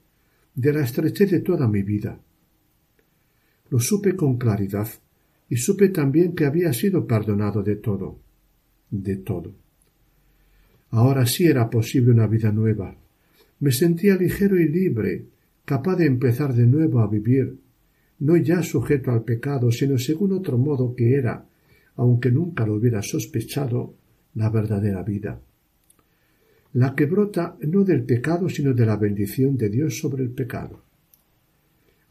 de 0.55 0.73
la 0.73 0.83
estrechez 0.83 1.31
de 1.31 1.39
toda 1.41 1.67
mi 1.67 1.83
vida. 1.83 2.19
Lo 3.69 3.79
supe 3.79 4.15
con 4.15 4.37
claridad 4.37 4.89
y 5.47 5.55
supe 5.57 5.89
también 5.89 6.33
que 6.33 6.45
había 6.45 6.73
sido 6.73 7.05
perdonado 7.05 7.63
de 7.63 7.75
todo, 7.75 8.19
de 8.89 9.17
todo. 9.17 9.53
Ahora 10.89 11.25
sí 11.25 11.45
era 11.45 11.69
posible 11.69 12.11
una 12.11 12.27
vida 12.27 12.51
nueva, 12.51 12.97
me 13.59 13.71
sentía 13.71 14.15
ligero 14.15 14.59
y 14.59 14.67
libre, 14.67 15.25
capaz 15.65 15.97
de 15.97 16.05
empezar 16.05 16.53
de 16.53 16.65
nuevo 16.65 16.99
a 16.99 17.07
vivir, 17.07 17.59
no 18.19 18.35
ya 18.37 18.63
sujeto 18.63 19.11
al 19.11 19.23
pecado, 19.23 19.71
sino 19.71 19.97
según 19.97 20.33
otro 20.33 20.57
modo 20.57 20.95
que 20.95 21.13
era, 21.13 21.45
aunque 21.95 22.31
nunca 22.31 22.65
lo 22.65 22.75
hubiera 22.75 23.01
sospechado, 23.01 23.95
la 24.35 24.49
verdadera 24.49 25.03
vida. 25.03 25.39
La 26.73 26.95
que 26.95 27.05
brota 27.05 27.57
no 27.61 27.83
del 27.83 28.03
pecado, 28.03 28.47
sino 28.49 28.73
de 28.73 28.85
la 28.85 28.97
bendición 28.97 29.57
de 29.57 29.69
Dios 29.69 29.99
sobre 29.99 30.23
el 30.23 30.29
pecado. 30.29 30.83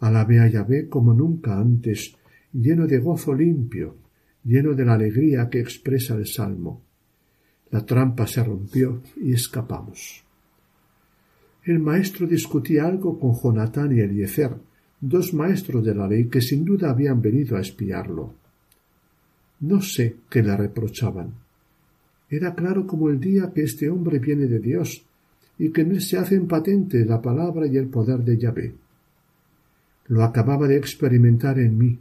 Alabé 0.00 0.40
a 0.40 0.48
Yahvé 0.48 0.88
como 0.88 1.14
nunca 1.14 1.58
antes, 1.58 2.14
lleno 2.52 2.86
de 2.86 2.98
gozo 2.98 3.34
limpio, 3.34 3.96
lleno 4.44 4.74
de 4.74 4.84
la 4.84 4.94
alegría 4.94 5.48
que 5.48 5.60
expresa 5.60 6.14
el 6.14 6.26
Salmo. 6.26 6.82
La 7.70 7.84
trampa 7.84 8.26
se 8.26 8.42
rompió 8.42 9.02
y 9.16 9.32
escapamos 9.32 10.24
el 11.70 11.80
maestro 11.80 12.26
discutía 12.26 12.86
algo 12.86 13.18
con 13.18 13.34
Jonatán 13.34 13.94
y 13.94 14.00
Eliezer, 14.00 14.52
dos 15.00 15.34
maestros 15.34 15.84
de 15.84 15.94
la 15.94 16.08
ley 16.08 16.26
que 16.28 16.40
sin 16.40 16.64
duda 16.64 16.88
habían 16.88 17.20
venido 17.20 17.58
a 17.58 17.60
espiarlo. 17.60 18.32
No 19.60 19.82
sé 19.82 20.16
qué 20.30 20.42
le 20.42 20.56
reprochaban. 20.56 21.34
Era 22.30 22.54
claro 22.54 22.86
como 22.86 23.08
el 23.08 23.20
día 23.20 23.52
que 23.54 23.62
este 23.62 23.88
hombre 23.88 24.18
viene 24.18 24.46
de 24.46 24.58
Dios 24.58 25.04
y 25.58 25.70
que 25.70 25.84
no 25.84 25.98
se 26.00 26.18
hacen 26.18 26.46
patente 26.46 27.04
la 27.04 27.20
palabra 27.20 27.66
y 27.66 27.76
el 27.76 27.88
poder 27.88 28.24
de 28.24 28.38
Yahvé. 28.38 28.74
Lo 30.08 30.22
acababa 30.22 30.68
de 30.68 30.76
experimentar 30.76 31.58
en 31.58 31.76
mí. 31.76 31.98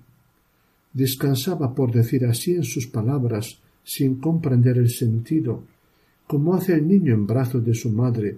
Descansaba, 0.93 1.73
por 1.73 1.91
decir 1.91 2.25
así, 2.25 2.55
en 2.55 2.63
sus 2.63 2.87
palabras, 2.87 3.59
sin 3.83 4.15
comprender 4.15 4.77
el 4.77 4.89
sentido, 4.89 5.63
como 6.25 6.55
hace 6.55 6.73
el 6.73 6.87
niño 6.87 7.13
en 7.13 7.25
brazos 7.25 7.63
de 7.65 7.73
su 7.73 7.89
madre, 7.89 8.37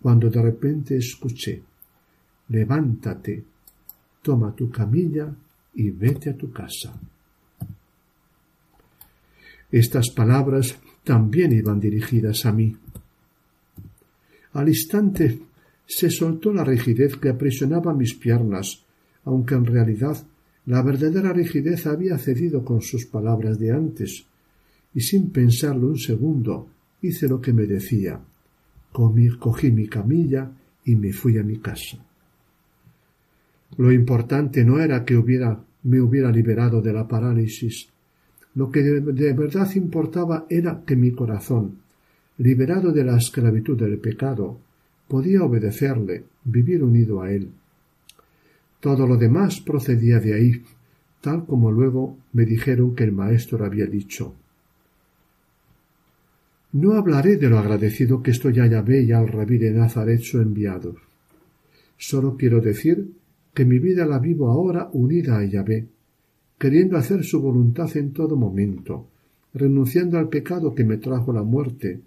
cuando 0.00 0.30
de 0.30 0.42
repente 0.42 0.96
escuché 0.96 1.62
levántate, 2.48 3.44
toma 4.22 4.54
tu 4.54 4.70
camilla 4.70 5.34
y 5.74 5.90
vete 5.90 6.30
a 6.30 6.36
tu 6.36 6.52
casa. 6.52 6.98
Estas 9.70 10.10
palabras 10.10 10.78
también 11.04 11.52
iban 11.52 11.80
dirigidas 11.80 12.46
a 12.46 12.52
mí. 12.52 12.76
Al 14.52 14.68
instante 14.68 15.40
se 15.86 16.10
soltó 16.10 16.52
la 16.52 16.64
rigidez 16.64 17.16
que 17.16 17.28
aprisionaba 17.28 17.94
mis 17.94 18.14
piernas, 18.14 18.84
aunque 19.24 19.54
en 19.54 19.66
realidad 19.66 20.16
la 20.66 20.82
verdadera 20.82 21.32
rigidez 21.32 21.86
había 21.86 22.18
cedido 22.18 22.64
con 22.64 22.80
sus 22.80 23.06
palabras 23.06 23.58
de 23.58 23.70
antes, 23.70 24.24
y 24.94 25.00
sin 25.00 25.30
pensarlo 25.30 25.88
un 25.88 25.98
segundo 25.98 26.68
hice 27.02 27.28
lo 27.28 27.40
que 27.40 27.52
me 27.52 27.66
decía 27.66 28.20
cogí 29.38 29.70
mi 29.70 29.88
camilla 29.88 30.50
y 30.84 30.96
me 30.96 31.12
fui 31.12 31.38
a 31.38 31.42
mi 31.42 31.58
casa. 31.58 31.98
Lo 33.76 33.92
importante 33.92 34.64
no 34.64 34.80
era 34.80 35.04
que 35.04 35.14
me 35.82 36.00
hubiera 36.00 36.30
liberado 36.30 36.80
de 36.80 36.92
la 36.92 37.06
parálisis. 37.06 37.88
Lo 38.56 38.70
que 38.70 38.82
de, 38.82 39.32
verdad 39.34 39.70
importaba 39.74 40.46
era 40.48 40.82
que 40.86 40.96
mi 40.96 41.12
corazón, 41.12 41.76
liberado 42.38 42.90
de 42.90 43.04
la 43.04 43.18
esclavitud 43.18 43.78
del 43.78 43.98
pecado, 43.98 44.58
podía 45.08 45.44
obedecerle, 45.44 46.24
vivir 46.42 46.82
unido 46.82 47.20
a 47.20 47.30
él. 47.30 47.50
Todo 48.80 49.06
lo 49.06 49.18
demás 49.18 49.60
procedía 49.60 50.20
de 50.20 50.32
ahí, 50.34 50.52
tal 51.20 51.44
como 51.44 51.70
luego 51.70 52.16
me 52.32 52.46
dijeron 52.46 52.94
que 52.94 53.04
el 53.04 53.12
maestro 53.12 53.62
había 53.62 53.86
dicho. 53.86 54.34
No 56.72 56.94
hablaré 56.94 57.36
de 57.36 57.50
lo 57.50 57.58
agradecido 57.58 58.22
que 58.22 58.30
estoy 58.30 58.58
a 58.60 58.66
Yahvé 58.66 59.02
y 59.02 59.12
al 59.12 59.28
rabí 59.28 59.58
de 59.58 59.70
Nazaret 59.70 60.20
su 60.20 60.40
enviado. 60.40 60.96
Solo 61.98 62.36
quiero 62.38 62.62
decir 62.62 63.06
que 63.52 63.66
mi 63.66 63.78
vida 63.78 64.06
la 64.06 64.18
vivo 64.18 64.50
ahora 64.50 64.88
unida 64.92 65.38
a 65.38 65.44
Yahvé, 65.44 65.88
queriendo 66.58 66.96
hacer 66.96 67.24
su 67.24 67.40
voluntad 67.40 67.94
en 67.96 68.12
todo 68.12 68.36
momento, 68.36 69.08
renunciando 69.52 70.18
al 70.18 70.28
pecado 70.28 70.74
que 70.74 70.84
me 70.84 70.98
trajo 70.98 71.32
la 71.32 71.42
muerte, 71.42 72.00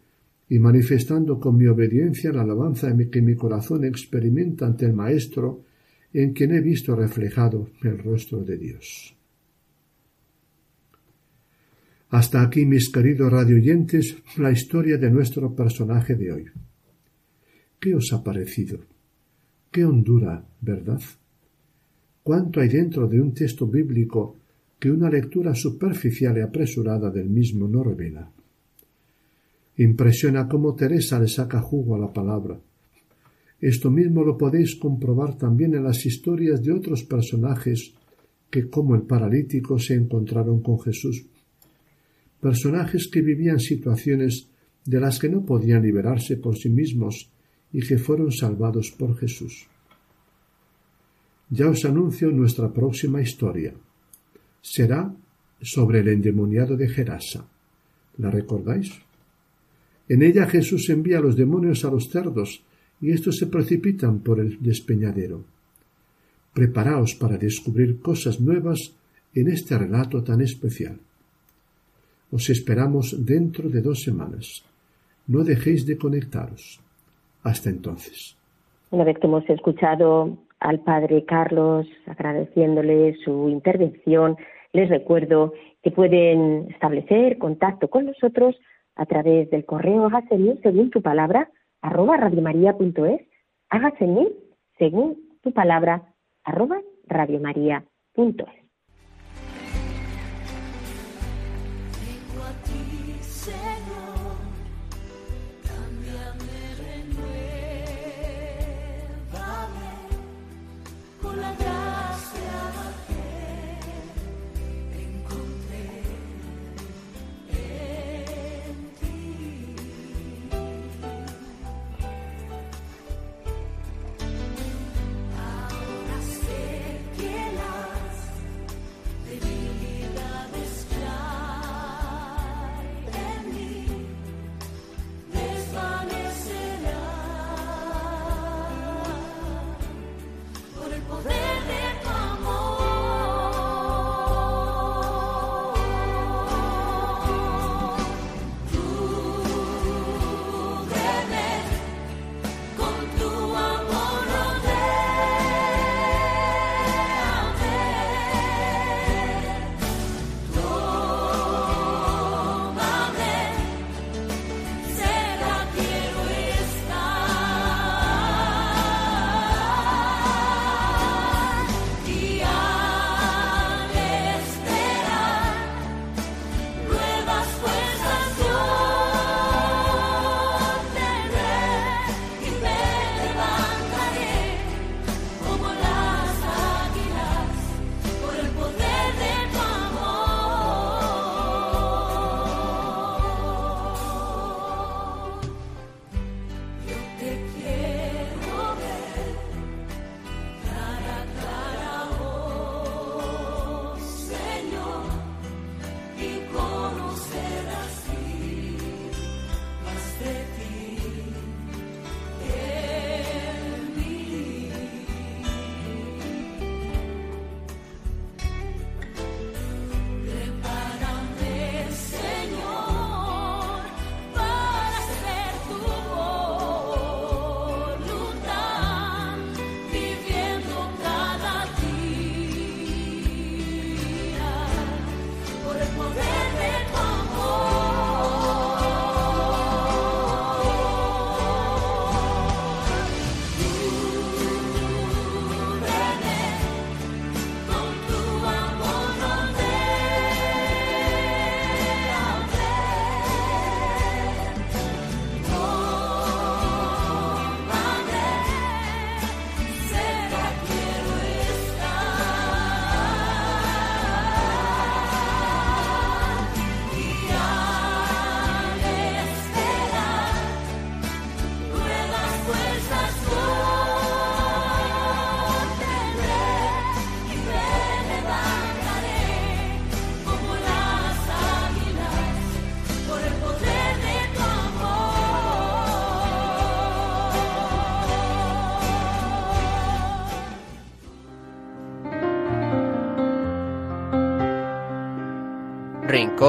y 0.50 0.58
manifestando 0.58 1.40
con 1.40 1.58
mi 1.58 1.68
obediencia 1.68 2.34
la 2.34 2.42
alabanza 2.42 2.96
que 3.12 3.22
mi 3.22 3.36
corazón 3.36 3.86
experimenta 3.86 4.66
ante 4.66 4.86
el 4.86 4.94
Maestro, 4.94 5.64
en 6.12 6.34
quien 6.34 6.56
he 6.56 6.62
visto 6.62 6.96
reflejado 6.96 7.70
el 7.84 8.00
rostro 8.00 8.44
de 8.44 8.58
Dios. 8.58 9.16
Hasta 12.10 12.42
aquí, 12.42 12.66
mis 12.66 12.92
queridos 12.92 13.32
radioyentes, 13.32 14.18
la 14.38 14.52
historia 14.52 14.98
de 14.98 15.12
nuestro 15.12 15.54
personaje 15.56 16.16
de 16.16 16.32
hoy. 16.32 16.46
¿Qué 17.80 17.94
os 17.94 18.12
ha 18.12 18.24
parecido? 18.24 18.80
Qué 19.70 19.86
hondura, 19.86 20.44
¿verdad? 20.62 21.00
¿Cuánto 22.24 22.60
hay 22.60 22.70
dentro 22.70 23.08
de 23.08 23.22
un 23.22 23.36
texto 23.36 23.68
bíblico 23.68 24.39
que 24.80 24.90
una 24.90 25.10
lectura 25.10 25.54
superficial 25.54 26.38
y 26.38 26.42
apresurada 26.42 27.12
del 27.12 27.30
mismo 27.30 27.68
no 27.68 27.84
revela? 27.84 28.32
Impresiona 29.78 30.48
cómo 30.48 30.76
Teresa 30.76 31.20
le 31.20 31.28
saca 31.28 31.62
jugo 31.62 31.96
a 31.96 32.00
la 32.00 32.12
palabra. 32.12 32.60
Esto 33.62 33.92
mismo 33.92 34.24
lo 34.24 34.38
podéis 34.38 34.76
comprobar 34.76 35.38
también 35.38 35.76
en 35.76 35.84
las 35.84 36.06
historias 36.06 36.64
de 36.64 36.72
otros 36.72 37.04
personajes 37.04 37.94
que, 38.50 38.70
como 38.70 38.96
el 38.96 39.04
paralítico, 39.04 39.78
se 39.78 39.96
encontraron 39.96 40.62
con 40.62 40.80
Jesús. 40.80 41.26
Personajes 42.40 43.08
que 43.08 43.22
vivían 43.22 43.60
situaciones 43.60 44.50
de 44.86 45.00
las 45.00 45.20
que 45.20 45.30
no 45.30 45.46
podían 45.46 45.84
liberarse 45.84 46.38
por 46.38 46.58
sí 46.58 46.70
mismos 46.70 47.30
y 47.72 47.82
que 47.82 47.98
fueron 47.98 48.32
salvados 48.32 48.92
por 48.92 49.18
Jesús. 49.18 49.68
Ya 51.50 51.70
os 51.70 51.84
anuncio 51.86 52.32
nuestra 52.32 52.72
próxima 52.72 53.22
historia. 53.22 53.74
Será 54.62 55.14
sobre 55.62 56.00
el 56.00 56.08
endemoniado 56.10 56.78
de 56.78 56.88
Gerasa. 56.88 57.46
¿La 58.18 58.32
recordáis? 58.32 58.92
En 60.08 60.24
ella 60.24 60.48
Jesús 60.48 60.90
envía 60.90 61.20
los 61.20 61.36
demonios 61.36 61.86
a 61.86 61.92
los 61.92 62.10
cerdos 62.10 62.64
y 63.02 63.12
estos 63.12 63.38
se 63.38 63.48
precipitan 63.48 64.20
por 64.20 64.40
el 64.40 64.58
despeñadero. 64.62 65.44
Preparaos 66.54 67.16
para 67.16 67.38
descubrir 67.38 68.00
cosas 68.02 68.42
nuevas 68.42 68.94
en 69.34 69.50
este 69.50 69.78
relato 69.78 70.24
tan 70.24 70.42
especial. 70.42 70.98
Os 72.32 72.50
esperamos 72.50 73.26
dentro 73.26 73.70
de 73.70 73.82
dos 73.82 74.02
semanas. 74.02 74.64
No 75.28 75.44
dejéis 75.44 75.86
de 75.86 75.98
conectaros. 75.98 76.80
Hasta 77.44 77.70
entonces. 77.70 78.36
Una 78.92 79.04
vez 79.04 79.18
que 79.20 79.28
hemos 79.28 79.48
escuchado 79.50 80.38
al 80.60 80.82
Padre 80.82 81.26
Carlos 81.26 81.88
agradeciéndole 82.08 83.16
su 83.24 83.50
intervención, 83.50 84.38
les 84.74 84.90
recuerdo 84.90 85.54
que 85.82 85.92
pueden 85.92 86.68
establecer 86.70 87.38
contacto 87.38 87.90
con 87.90 88.06
nosotros 88.06 88.56
a 88.96 89.06
través 89.06 89.50
del 89.50 89.66
correo 89.66 90.06
hágase 90.06 90.36
según 90.62 90.90
tu 90.90 91.02
palabra 91.02 91.50
arroba 91.82 92.18
radiomaria.es, 92.18 93.22
hágase 93.70 94.06
mí 94.06 94.28
según 94.78 95.18
tu 95.42 95.52
palabra 95.54 96.14
arroba 96.44 96.82
radiomaria.es. 97.08 98.69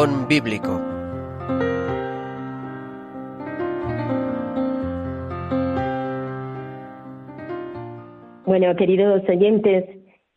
Bíblico. 0.00 0.80
Bueno, 8.46 8.74
queridos 8.76 9.22
oyentes, 9.28 9.84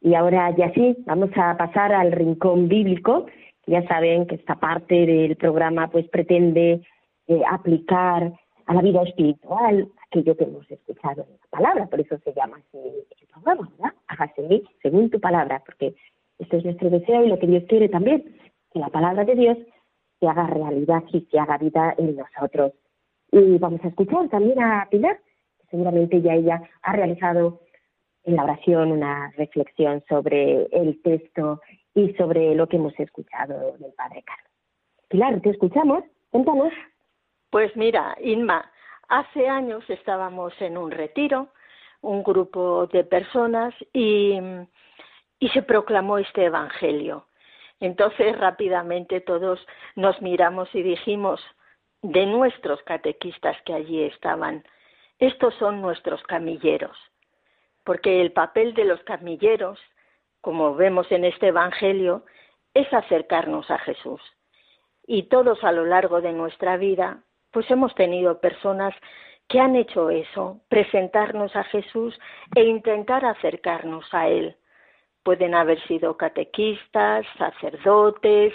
y 0.01 0.15
ahora 0.15 0.53
ya 0.57 0.69
sí, 0.73 0.97
vamos 1.05 1.29
a 1.37 1.55
pasar 1.55 1.93
al 1.93 2.11
Rincón 2.11 2.67
Bíblico. 2.67 3.27
Ya 3.65 3.87
saben 3.87 4.27
que 4.27 4.35
esta 4.35 4.55
parte 4.55 5.05
del 5.05 5.37
programa 5.37 5.89
pues 5.89 6.09
pretende 6.09 6.81
eh, 7.27 7.41
aplicar 7.49 8.33
a 8.65 8.73
la 8.73 8.81
vida 8.81 9.01
espiritual 9.03 9.87
aquello 10.07 10.35
que 10.35 10.43
hemos 10.43 10.69
escuchado 10.69 11.21
en 11.21 11.37
la 11.41 11.57
palabra, 11.57 11.85
por 11.87 12.01
eso 12.01 12.17
se 12.17 12.33
llama 12.33 12.57
así 12.57 12.79
el 13.21 13.27
programa, 13.27 13.69
¿verdad? 13.77 13.93
Hágase 14.07 14.63
según 14.81 15.09
tu 15.09 15.21
palabra, 15.21 15.63
porque 15.65 15.95
este 16.37 16.57
es 16.57 16.65
nuestro 16.65 16.89
deseo 16.89 17.23
y 17.23 17.29
lo 17.29 17.39
que 17.39 17.47
Dios 17.47 17.63
quiere 17.69 17.87
también, 17.87 18.25
que 18.73 18.79
la 18.79 18.89
palabra 18.89 19.23
de 19.23 19.35
Dios 19.35 19.57
se 20.19 20.27
haga 20.27 20.47
realidad 20.47 21.03
y 21.11 21.21
se 21.29 21.39
haga 21.39 21.57
vida 21.57 21.93
en 21.97 22.15
nosotros. 22.15 22.73
Y 23.31 23.57
vamos 23.57 23.81
a 23.83 23.89
escuchar 23.89 24.29
también 24.29 24.61
a 24.61 24.87
Pilar, 24.89 25.19
que 25.59 25.67
seguramente 25.69 26.21
ya 26.21 26.33
ella 26.33 26.61
ha 26.81 26.93
realizado 26.93 27.61
en 28.23 28.35
la 28.35 28.43
oración 28.43 28.91
una 28.91 29.31
reflexión 29.37 30.03
sobre 30.07 30.63
el 30.71 31.01
texto 31.01 31.61
y 31.93 32.13
sobre 32.13 32.55
lo 32.55 32.67
que 32.67 32.77
hemos 32.77 32.97
escuchado 32.99 33.75
del 33.77 33.93
Padre 33.93 34.23
Carlos. 34.23 34.51
Pilar, 35.09 35.41
te 35.41 35.51
escuchamos. 35.51 36.03
Cuéntanos. 36.31 36.73
Pues 37.51 37.75
mira, 37.75 38.15
Inma, 38.21 38.71
hace 39.09 39.47
años 39.47 39.83
estábamos 39.87 40.53
en 40.59 40.77
un 40.77 40.89
retiro, 40.89 41.49
un 42.01 42.23
grupo 42.23 42.87
de 42.87 43.03
personas, 43.03 43.75
y, 43.93 44.39
y 45.39 45.49
se 45.49 45.61
proclamó 45.61 46.17
este 46.17 46.45
Evangelio. 46.45 47.27
Entonces 47.83 48.39
rápidamente 48.39 49.19
todos 49.19 49.59
nos 49.97 50.21
miramos 50.21 50.73
y 50.73 50.81
dijimos 50.81 51.41
de 52.01 52.25
nuestros 52.25 52.81
catequistas 52.83 53.61
que 53.65 53.73
allí 53.73 54.03
estaban, 54.03 54.63
estos 55.19 55.53
son 55.55 55.81
nuestros 55.81 56.23
camilleros, 56.23 56.95
porque 57.83 58.21
el 58.21 58.31
papel 58.31 58.73
de 58.73 58.85
los 58.85 59.03
camilleros, 59.03 59.77
como 60.39 60.75
vemos 60.75 61.11
en 61.11 61.25
este 61.25 61.47
Evangelio, 61.47 62.23
es 62.73 62.87
acercarnos 62.93 63.69
a 63.69 63.77
Jesús. 63.79 64.21
Y 65.05 65.23
todos 65.23 65.61
a 65.65 65.73
lo 65.73 65.85
largo 65.85 66.21
de 66.21 66.31
nuestra 66.31 66.77
vida 66.77 67.21
pues 67.51 67.69
hemos 67.69 67.93
tenido 67.95 68.39
personas 68.39 68.95
que 69.49 69.59
han 69.59 69.75
hecho 69.75 70.09
eso, 70.09 70.61
presentarnos 70.69 71.53
a 71.53 71.65
Jesús 71.65 72.17
e 72.55 72.63
intentar 72.63 73.25
acercarnos 73.25 74.05
a 74.13 74.29
Él. 74.29 74.55
Pueden 75.23 75.55
haber 75.55 75.81
sido 75.87 76.17
catequistas, 76.17 77.25
sacerdotes 77.37 78.53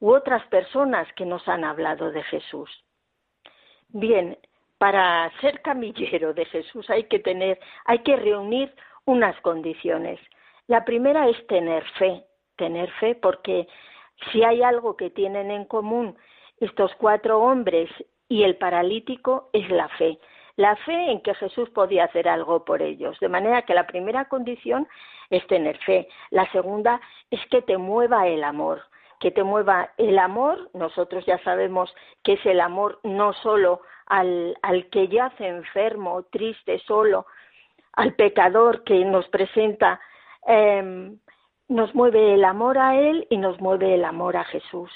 u 0.00 0.12
otras 0.12 0.44
personas 0.46 1.06
que 1.14 1.24
nos 1.24 1.46
han 1.48 1.64
hablado 1.64 2.10
de 2.10 2.22
Jesús. 2.24 2.70
Bien, 3.88 4.38
para 4.78 5.30
ser 5.40 5.60
camillero 5.62 6.32
de 6.32 6.46
Jesús 6.46 6.88
hay 6.88 7.04
que 7.04 7.18
tener, 7.18 7.60
hay 7.84 7.98
que 8.00 8.16
reunir 8.16 8.74
unas 9.04 9.38
condiciones. 9.42 10.18
La 10.66 10.84
primera 10.84 11.28
es 11.28 11.46
tener 11.46 11.84
fe, 11.98 12.24
tener 12.56 12.90
fe 12.92 13.14
porque 13.14 13.66
si 14.30 14.42
hay 14.42 14.62
algo 14.62 14.96
que 14.96 15.10
tienen 15.10 15.50
en 15.50 15.64
común 15.64 16.16
estos 16.60 16.94
cuatro 16.96 17.40
hombres 17.40 17.90
y 18.28 18.42
el 18.44 18.56
paralítico 18.56 19.50
es 19.52 19.68
la 19.70 19.88
fe. 19.88 20.18
La 20.60 20.76
fe 20.76 21.10
en 21.10 21.22
que 21.22 21.32
Jesús 21.36 21.70
podía 21.70 22.04
hacer 22.04 22.28
algo 22.28 22.66
por 22.66 22.82
ellos. 22.82 23.18
De 23.18 23.30
manera 23.30 23.62
que 23.62 23.72
la 23.72 23.86
primera 23.86 24.26
condición 24.26 24.86
es 25.30 25.46
tener 25.46 25.78
fe. 25.78 26.06
La 26.28 26.44
segunda 26.52 27.00
es 27.30 27.40
que 27.46 27.62
te 27.62 27.78
mueva 27.78 28.28
el 28.28 28.44
amor. 28.44 28.82
Que 29.20 29.30
te 29.30 29.42
mueva 29.42 29.88
el 29.96 30.18
amor. 30.18 30.68
Nosotros 30.74 31.24
ya 31.24 31.38
sabemos 31.44 31.90
que 32.22 32.34
es 32.34 32.44
el 32.44 32.60
amor 32.60 33.00
no 33.04 33.32
solo 33.32 33.80
al, 34.04 34.54
al 34.60 34.90
que 34.90 35.08
yace 35.08 35.48
enfermo, 35.48 36.24
triste, 36.24 36.78
solo, 36.80 37.24
al 37.94 38.12
pecador 38.12 38.84
que 38.84 39.02
nos 39.02 39.26
presenta, 39.28 39.98
eh, 40.46 41.10
nos 41.68 41.94
mueve 41.94 42.34
el 42.34 42.44
amor 42.44 42.76
a 42.76 42.96
Él 42.96 43.26
y 43.30 43.38
nos 43.38 43.58
mueve 43.62 43.94
el 43.94 44.04
amor 44.04 44.36
a 44.36 44.44
Jesús 44.44 44.90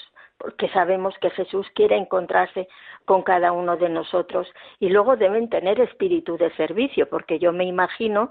porque 0.44 0.68
sabemos 0.68 1.16
que 1.22 1.30
Jesús 1.30 1.66
quiere 1.74 1.96
encontrarse 1.96 2.68
con 3.06 3.22
cada 3.22 3.50
uno 3.52 3.78
de 3.78 3.88
nosotros 3.88 4.46
y 4.78 4.90
luego 4.90 5.16
deben 5.16 5.48
tener 5.48 5.80
espíritu 5.80 6.36
de 6.36 6.54
servicio, 6.54 7.08
porque 7.08 7.38
yo 7.38 7.50
me 7.50 7.64
imagino 7.64 8.30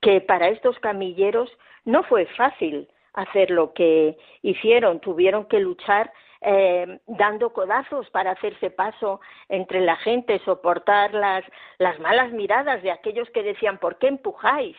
que 0.00 0.20
para 0.20 0.48
estos 0.48 0.76
camilleros 0.80 1.48
no 1.84 2.02
fue 2.02 2.26
fácil 2.36 2.88
hacer 3.12 3.52
lo 3.52 3.72
que 3.72 4.18
hicieron, 4.42 4.98
tuvieron 4.98 5.44
que 5.44 5.60
luchar 5.60 6.12
eh, 6.40 6.98
dando 7.06 7.52
codazos 7.52 8.10
para 8.10 8.32
hacerse 8.32 8.70
paso 8.70 9.20
entre 9.48 9.80
la 9.80 9.94
gente, 9.94 10.40
soportar 10.40 11.14
las, 11.14 11.44
las 11.78 12.00
malas 12.00 12.32
miradas 12.32 12.82
de 12.82 12.90
aquellos 12.90 13.30
que 13.30 13.44
decían 13.44 13.78
¿por 13.78 13.98
qué 13.98 14.08
empujáis? 14.08 14.76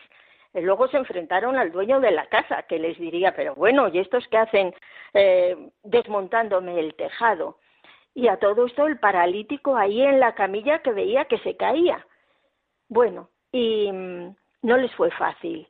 Luego 0.62 0.88
se 0.88 0.96
enfrentaron 0.96 1.56
al 1.56 1.72
dueño 1.72 2.00
de 2.00 2.10
la 2.10 2.26
casa, 2.26 2.62
que 2.62 2.78
les 2.78 2.98
diría, 2.98 3.34
pero 3.34 3.54
bueno, 3.54 3.88
¿y 3.88 3.98
estos 3.98 4.26
qué 4.28 4.38
hacen 4.38 4.74
eh, 5.12 5.70
desmontándome 5.82 6.78
el 6.80 6.94
tejado? 6.94 7.58
Y 8.14 8.28
a 8.28 8.38
todo 8.38 8.66
esto 8.66 8.86
el 8.86 8.98
paralítico 8.98 9.76
ahí 9.76 10.00
en 10.02 10.20
la 10.20 10.34
camilla 10.34 10.80
que 10.80 10.92
veía 10.92 11.26
que 11.26 11.38
se 11.38 11.56
caía. 11.56 12.06
Bueno, 12.88 13.28
y 13.52 13.90
mm, 13.92 14.34
no 14.62 14.76
les 14.78 14.94
fue 14.94 15.10
fácil. 15.10 15.68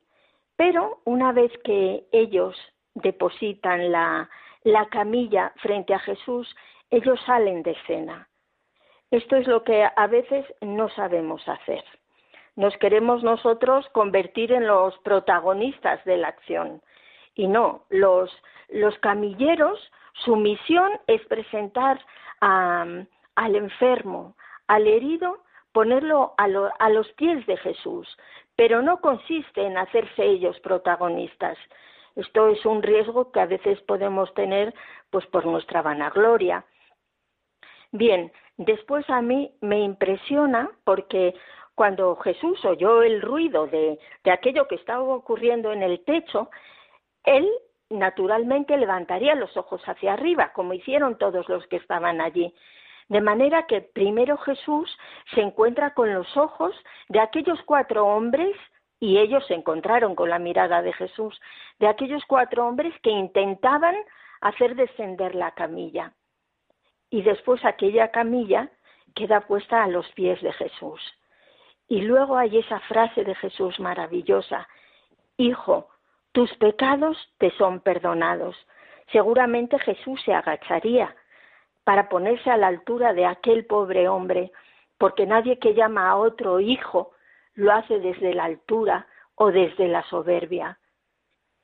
Pero 0.55 1.01
una 1.03 1.33
vez 1.33 1.51
que 1.63 2.05
ellos 2.11 2.55
depositan 2.95 3.91
la, 3.91 4.29
la 4.63 4.87
camilla 4.87 5.53
frente 5.57 5.93
a 5.93 5.99
Jesús, 5.99 6.55
ellos 6.89 7.19
salen 7.25 7.63
de 7.63 7.71
escena. 7.71 8.29
Esto 9.11 9.35
es 9.35 9.47
lo 9.47 9.63
que 9.63 9.87
a 9.95 10.07
veces 10.07 10.45
no 10.61 10.89
sabemos 10.89 11.47
hacer 11.47 11.83
nos 12.57 12.75
queremos 12.77 13.23
nosotros 13.23 13.87
convertir 13.93 14.51
en 14.51 14.67
los 14.67 14.97
protagonistas 14.99 16.03
de 16.05 16.17
la 16.17 16.29
acción. 16.29 16.81
Y 17.35 17.47
no, 17.47 17.85
los, 17.89 18.31
los 18.69 18.97
camilleros, 18.97 19.79
su 20.25 20.35
misión 20.35 20.91
es 21.05 21.23
presentar 21.27 22.03
al 22.41 23.07
enfermo, 23.55 24.35
al 24.65 24.87
herido, 24.87 25.43
ponerlo 25.71 26.33
a, 26.37 26.45
a 26.79 26.89
los 26.89 27.07
pies 27.13 27.45
de 27.45 27.57
Jesús, 27.57 28.07
pero 28.55 28.81
no 28.81 29.01
consiste 29.01 29.63
en 29.63 29.77
hacerse 29.77 30.23
ellos 30.25 30.59
protagonistas. 30.61 31.57
Esto 32.15 32.47
es 32.47 32.65
un 32.65 32.81
riesgo 32.81 33.31
que 33.31 33.39
a 33.39 33.45
veces 33.45 33.79
podemos 33.81 34.33
tener 34.33 34.73
pues 35.11 35.27
por 35.27 35.45
nuestra 35.45 35.83
vanagloria. 35.83 36.65
Bien, 37.91 38.31
después 38.57 39.07
a 39.11 39.21
mí 39.21 39.51
me 39.61 39.79
impresiona 39.81 40.71
porque 40.83 41.35
cuando 41.77 42.15
Jesús 42.15 42.65
oyó 42.65 43.03
el 43.03 43.21
ruido 43.21 43.67
de, 43.67 43.99
aquello 44.25 44.67
que 44.67 44.73
estaba 44.73 45.03
ocurriendo 45.03 45.71
en 45.71 45.83
el 45.83 46.03
techo, 46.03 46.49
él 47.23 47.47
naturalmente 47.91 48.75
levantaría 48.77 49.35
los 49.35 49.55
ojos 49.55 49.79
hacia 49.85 50.13
arriba, 50.13 50.53
como 50.53 50.73
hicieron 50.73 51.19
todos 51.19 51.47
los 51.47 51.67
que 51.67 51.75
estaban 51.75 52.19
allí. 52.19 52.51
De 53.09 53.21
manera 53.21 53.67
que 53.67 53.81
primero 53.81 54.37
Jesús 54.37 54.89
se 55.35 55.41
encuentra 55.41 55.93
con 55.93 56.11
los 56.11 56.35
ojos 56.35 56.73
de 57.09 57.19
aquellos 57.19 57.61
cuatro 57.61 58.07
hombres, 58.07 58.57
y 58.99 59.19
ellos 59.19 59.45
se 59.45 59.53
encontraron 59.53 60.15
con 60.15 60.31
la 60.31 60.39
mirada 60.39 60.81
de 60.81 60.93
Jesús, 60.93 61.39
de 61.77 61.87
aquellos 61.87 62.25
cuatro 62.25 62.65
hombres 62.67 62.91
que 63.03 63.11
intentaban 63.11 63.95
hacer 64.41 64.73
descender 64.75 65.35
la 65.35 65.51
camilla. 65.51 66.11
Y 67.11 67.21
después 67.21 67.63
aquella 67.63 68.09
camilla 68.09 68.71
queda 69.13 69.41
puesta 69.41 69.83
a 69.83 69.87
los 69.87 70.11
pies 70.13 70.41
de 70.41 70.53
Jesús. 70.53 70.99
Y 71.87 72.01
luego 72.01 72.37
hay 72.37 72.57
esa 72.57 72.79
frase 72.81 73.23
de 73.23 73.35
Jesús 73.35 73.79
maravillosa, 73.79 74.67
Hijo, 75.37 75.87
tus 76.31 76.51
pecados 76.55 77.15
te 77.37 77.51
son 77.51 77.79
perdonados. 77.79 78.55
Seguramente 79.11 79.77
Jesús 79.79 80.19
se 80.25 80.33
agacharía 80.33 81.15
para 81.83 82.09
ponerse 82.09 82.49
a 82.49 82.57
la 82.57 82.67
altura 82.67 83.13
de 83.13 83.25
aquel 83.25 83.65
pobre 83.65 84.09
hombre, 84.09 84.51
porque 84.97 85.27
nadie 85.27 85.59
que 85.59 85.75
llama 85.75 86.09
a 86.09 86.15
otro 86.15 86.59
hijo 86.59 87.11
lo 87.53 87.71
hace 87.71 87.99
desde 87.99 88.33
la 88.33 88.45
altura 88.45 89.07
o 89.35 89.51
desde 89.51 89.87
la 89.87 90.01
soberbia. 90.09 90.79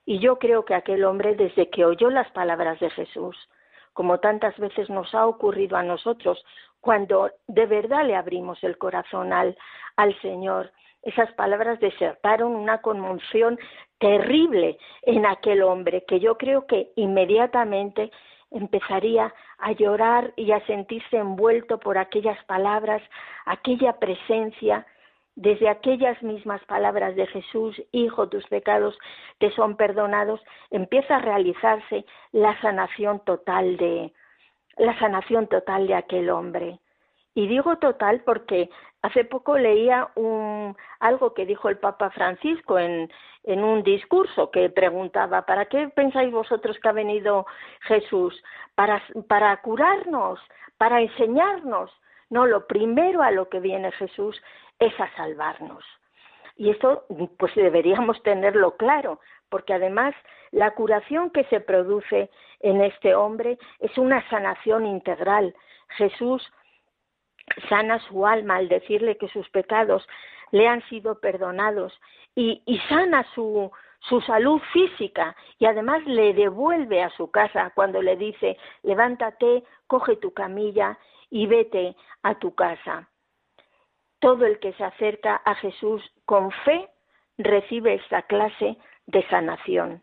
Y 0.06 0.20
yo 0.20 0.38
creo 0.38 0.66
que 0.66 0.76
aquel 0.76 1.04
hombre, 1.04 1.36
desde 1.36 1.70
que 1.70 1.86
oyó 1.86 2.12
las 2.12 2.30
palabras 2.32 2.80
de 2.80 2.92
Jesús, 2.92 3.36
como 3.94 4.20
tantas 4.20 4.58
veces 4.60 4.90
nos 4.90 5.14
ha 5.16 5.26
ocurrido 5.26 5.78
a 5.78 5.84
nosotros, 5.84 6.44
cuando 6.84 7.32
de 7.48 7.66
verdad 7.66 8.06
le 8.06 8.14
abrimos 8.14 8.62
el 8.62 8.78
corazón 8.78 9.32
al, 9.32 9.58
al 9.96 10.14
Señor. 10.20 10.70
Esas 11.02 11.32
palabras 11.32 11.80
desertaron 11.80 12.54
una 12.54 12.82
conmoción 12.82 13.58
terrible 14.00 14.78
en 15.04 15.26
aquel 15.26 15.64
hombre, 15.64 16.04
que 16.06 16.20
yo 16.20 16.38
creo 16.38 16.68
que 16.68 16.92
inmediatamente 16.98 18.12
empezaría 18.52 19.34
a 19.60 19.72
llorar 19.72 20.34
y 20.36 20.52
a 20.52 20.60
sentirse 20.66 21.16
envuelto 21.16 21.80
por 21.80 21.98
aquellas 21.98 22.44
palabras, 22.48 23.02
aquella 23.46 23.94
presencia, 23.94 24.86
desde 25.36 25.70
aquellas 25.70 26.22
mismas 26.22 26.64
palabras 26.66 27.16
de 27.16 27.28
Jesús, 27.28 27.82
Hijo, 27.94 28.28
tus 28.28 28.46
pecados 28.48 29.00
te 29.38 29.52
son 29.52 29.78
perdonados, 29.78 30.42
empieza 30.70 31.16
a 31.16 31.20
realizarse 31.20 32.06
la 32.34 32.60
sanación 32.60 33.22
total 33.22 33.78
de 33.78 34.12
la 34.78 34.98
sanación 35.00 35.48
total 35.48 35.88
de 35.88 35.96
aquel 35.96 36.30
hombre. 36.30 36.80
Y 37.36 37.48
digo 37.48 37.78
total 37.78 38.22
porque 38.22 38.70
hace 39.02 39.26
poco 39.26 39.58
leía 39.58 40.10
un, 40.16 40.78
algo 41.00 41.34
que 41.34 41.46
dijo 41.46 41.70
el 41.70 41.78
Papa 41.78 42.12
Francisco 42.12 42.78
en, 42.78 43.12
en 43.44 43.64
un 43.64 43.84
discurso 43.84 44.52
que 44.52 44.70
preguntaba, 44.70 45.44
¿para 45.46 45.66
qué 45.66 45.90
pensáis 45.90 46.32
vosotros 46.32 46.78
que 46.80 46.90
ha 46.90 46.94
venido 46.94 47.46
Jesús? 47.82 48.42
Para, 48.76 49.02
para 49.28 49.58
curarnos, 49.62 50.40
para 50.78 51.02
enseñarnos. 51.02 51.92
No, 52.30 52.46
lo 52.46 52.68
primero 52.68 53.22
a 53.22 53.32
lo 53.32 53.50
que 53.50 53.60
viene 53.60 53.92
Jesús 53.92 54.42
es 54.80 54.98
a 55.00 55.10
salvarnos. 55.16 55.84
Y 56.56 56.70
esto 56.70 57.06
pues 57.38 57.54
deberíamos 57.56 58.22
tenerlo 58.22 58.78
claro, 58.78 59.20
porque 59.54 59.76
además 59.76 60.16
la 60.50 60.72
curación 60.72 61.30
que 61.30 61.44
se 61.44 61.60
produce 61.60 62.32
en 62.62 62.82
este 62.82 63.14
hombre 63.14 63.60
es 63.78 63.96
una 64.00 64.28
sanación 64.28 64.88
integral. 64.88 65.54
Jesús 65.90 66.42
sana 67.70 68.00
su 68.08 68.26
alma 68.26 68.56
al 68.56 68.68
decirle 68.68 69.16
que 69.16 69.28
sus 69.28 69.48
pecados 69.52 70.08
le 70.50 70.68
han 70.68 70.82
sido 70.90 71.20
perdonados 71.20 71.94
y, 72.34 72.64
sana 72.90 73.28
su 73.36 73.72
salud 74.26 74.60
física 74.72 75.36
y 75.60 75.68
además 75.68 76.04
le 76.08 76.34
devuelve 76.34 77.04
a 77.04 77.12
su 77.12 77.30
casa 77.30 77.72
cuando 77.76 78.02
le 78.02 78.18
dice 78.18 78.58
levántate, 78.82 79.64
coge 79.86 80.16
tu 80.16 80.34
camilla 80.34 80.98
y 81.30 81.46
vete 81.46 81.96
a 82.24 82.34
tu 82.40 82.56
casa. 82.56 83.08
Todo 84.20 84.48
el 84.48 84.58
que 84.58 84.74
se 84.74 84.84
acerca 84.84 85.44
a 85.46 85.54
Jesús 85.54 86.02
con 86.26 86.50
fe 86.66 86.90
recibe 87.38 87.96
esta 87.96 88.24
clase 88.24 88.78
de 89.08 89.26
sanación. 89.28 90.02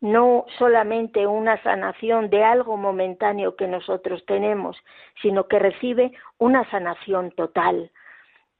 No 0.00 0.46
solamente 0.58 1.26
una 1.26 1.62
sanación 1.62 2.30
de 2.30 2.42
algo 2.42 2.76
momentáneo 2.76 3.56
que 3.56 3.66
nosotros 3.66 4.24
tenemos, 4.26 4.76
sino 5.20 5.46
que 5.46 5.58
recibe 5.58 6.12
una 6.38 6.68
sanación 6.70 7.32
total. 7.32 7.90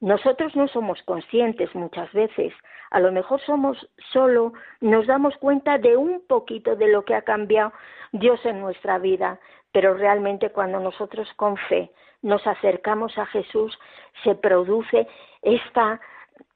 Nosotros 0.00 0.54
no 0.54 0.68
somos 0.68 1.02
conscientes 1.02 1.74
muchas 1.74 2.12
veces, 2.12 2.52
a 2.90 3.00
lo 3.00 3.12
mejor 3.12 3.40
somos 3.42 3.88
solo, 4.12 4.52
nos 4.80 5.06
damos 5.06 5.36
cuenta 5.36 5.78
de 5.78 5.96
un 5.96 6.26
poquito 6.26 6.74
de 6.74 6.88
lo 6.88 7.04
que 7.04 7.14
ha 7.14 7.22
cambiado 7.22 7.72
Dios 8.12 8.44
en 8.44 8.60
nuestra 8.60 8.98
vida, 8.98 9.38
pero 9.72 9.94
realmente 9.94 10.50
cuando 10.50 10.80
nosotros 10.80 11.32
con 11.34 11.56
fe 11.56 11.90
nos 12.22 12.46
acercamos 12.46 13.16
a 13.16 13.26
Jesús, 13.26 13.78
se 14.24 14.34
produce 14.34 15.06
esta 15.42 16.00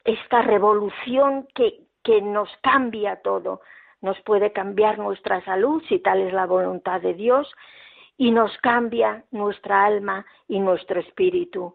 esta 0.04 0.42
revolución 0.42 1.48
que, 1.54 1.80
que 2.04 2.22
nos 2.22 2.48
cambia 2.62 3.16
todo. 3.22 3.62
Nos 4.00 4.20
puede 4.20 4.52
cambiar 4.52 4.98
nuestra 4.98 5.42
salud, 5.44 5.82
si 5.88 5.98
tal 5.98 6.20
es 6.20 6.32
la 6.32 6.46
voluntad 6.46 7.00
de 7.00 7.14
Dios, 7.14 7.52
y 8.16 8.30
nos 8.30 8.56
cambia 8.58 9.24
nuestra 9.32 9.84
alma 9.84 10.24
y 10.46 10.60
nuestro 10.60 11.00
espíritu. 11.00 11.74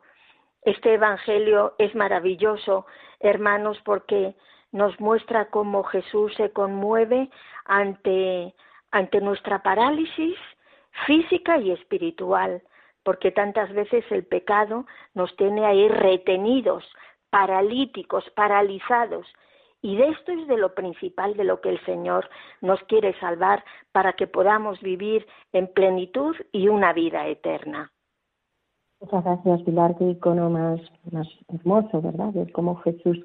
Este 0.62 0.94
Evangelio 0.94 1.74
es 1.78 1.94
maravilloso, 1.96 2.86
hermanos, 3.20 3.80
porque 3.84 4.36
nos 4.72 4.98
muestra 5.00 5.50
cómo 5.50 5.84
Jesús 5.84 6.34
se 6.36 6.52
conmueve 6.52 7.30
ante, 7.66 8.54
ante 8.92 9.22
nuestra 9.22 9.64
parálisis 9.64 10.38
física 11.06 11.58
y 11.58 11.72
espiritual, 11.72 12.62
porque 13.04 13.32
tantas 13.32 13.72
veces 13.74 14.06
el 14.12 14.26
pecado 14.26 14.86
nos 15.14 15.36
tiene 15.38 15.66
ahí 15.66 15.88
retenidos, 15.88 16.86
paralíticos, 17.30 18.30
paralizados. 18.32 19.26
Y 19.82 19.96
de 19.96 20.10
esto 20.10 20.32
es 20.32 20.48
de 20.48 20.58
lo 20.58 20.74
principal 20.74 21.36
de 21.38 21.46
lo 21.46 21.62
que 21.62 21.70
el 21.70 21.86
Señor 21.86 22.30
nos 22.62 22.82
quiere 22.84 23.18
salvar 23.20 23.64
para 23.92 24.14
que 24.14 24.28
podamos 24.28 24.80
vivir 24.82 25.26
en 25.54 25.68
plenitud 25.68 26.36
y 26.52 26.68
una 26.68 26.92
vida 26.92 27.28
eterna. 27.28 27.92
Muchas 29.00 29.24
gracias, 29.24 29.62
Pilar, 29.64 29.96
qué 29.98 30.10
icono 30.10 30.50
más, 30.50 30.82
hermoso, 31.48 32.02
¿verdad? 32.02 32.34
De 32.34 32.52
cómo 32.52 32.76
Jesús 32.78 33.24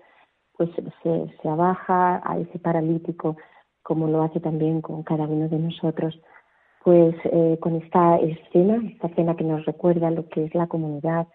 pues 0.57 0.71
se, 1.03 1.37
se 1.43 1.49
abaja 1.49 2.23
a 2.25 2.39
ese 2.39 2.61
paralítico, 2.61 3.37
como 3.83 4.07
lo 4.07 4.23
hace 4.23 4.39
también 4.39 4.81
con 4.81 5.03
cada 5.03 5.25
uno 5.25 5.49
de 5.49 5.59
nosotros. 5.59 6.17
Pues 6.85 7.17
eh, 7.25 7.59
con 7.61 7.75
esta 7.77 8.19
escena, 8.19 8.81
esta 8.89 9.09
escena 9.09 9.35
que 9.35 9.43
nos 9.43 9.65
recuerda 9.65 10.11
lo 10.13 10.29
que 10.29 10.45
es 10.45 10.55
la 10.55 10.69
comunidad, 10.69 11.27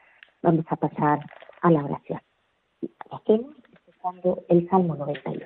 vamos 0.41 0.65
a 0.69 0.77
pasar 0.77 1.19
a 1.61 1.71
la 1.71 1.83
oración 1.83 2.21
hacemos 3.11 3.55
el 4.47 4.69
Salmo 4.69 4.95
91. 4.95 5.45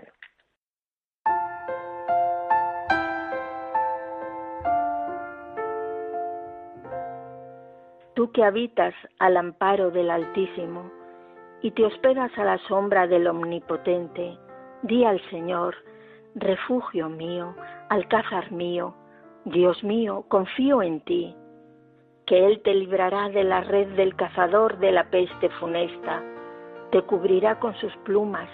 Tú 8.15 8.31
que 8.31 8.43
habitas 8.43 8.93
al 9.19 9.37
amparo 9.37 9.89
del 9.89 10.11
Altísimo 10.11 10.91
y 11.61 11.71
te 11.71 11.83
hospedas 11.83 12.31
a 12.37 12.43
la 12.43 12.57
sombra 12.67 13.07
del 13.07 13.27
Omnipotente, 13.27 14.37
di 14.83 15.03
al 15.03 15.19
Señor, 15.29 15.75
refugio 16.35 17.09
mío, 17.09 17.55
alcázar 17.89 18.51
mío, 18.51 18.93
Dios 19.45 19.83
mío, 19.83 20.25
confío 20.27 20.83
en 20.83 21.01
ti, 21.01 21.35
que 22.27 22.45
Él 22.45 22.61
te 22.61 22.75
librará 22.75 23.29
de 23.29 23.43
la 23.43 23.61
red 23.61 23.87
del 23.95 24.15
cazador 24.15 24.77
de 24.77 24.91
la 24.91 25.09
peste 25.09 25.49
funesta 25.59 26.23
te 26.93 27.01
cubrirá 27.01 27.59
con 27.59 27.73
sus 27.77 27.91
plumas, 28.05 28.47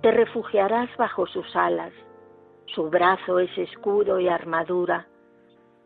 te 0.00 0.10
refugiarás 0.10 0.88
bajo 0.96 1.26
sus 1.26 1.54
alas. 1.54 1.92
Su 2.64 2.88
brazo 2.88 3.38
es 3.38 3.50
escudo 3.58 4.18
y 4.18 4.26
armadura. 4.26 5.06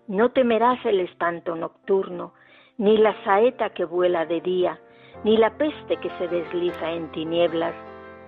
No 0.06 0.30
temerás 0.30 0.78
el 0.86 1.00
espanto 1.00 1.56
nocturno, 1.56 2.34
ni 2.76 2.98
la 2.98 3.20
saeta 3.24 3.70
que 3.70 3.84
vuela 3.84 4.26
de 4.26 4.40
día, 4.40 4.78
ni 5.24 5.36
la 5.36 5.58
peste 5.58 5.96
que 5.96 6.08
se 6.18 6.28
desliza 6.28 6.92
en 6.92 7.10
tinieblas, 7.10 7.74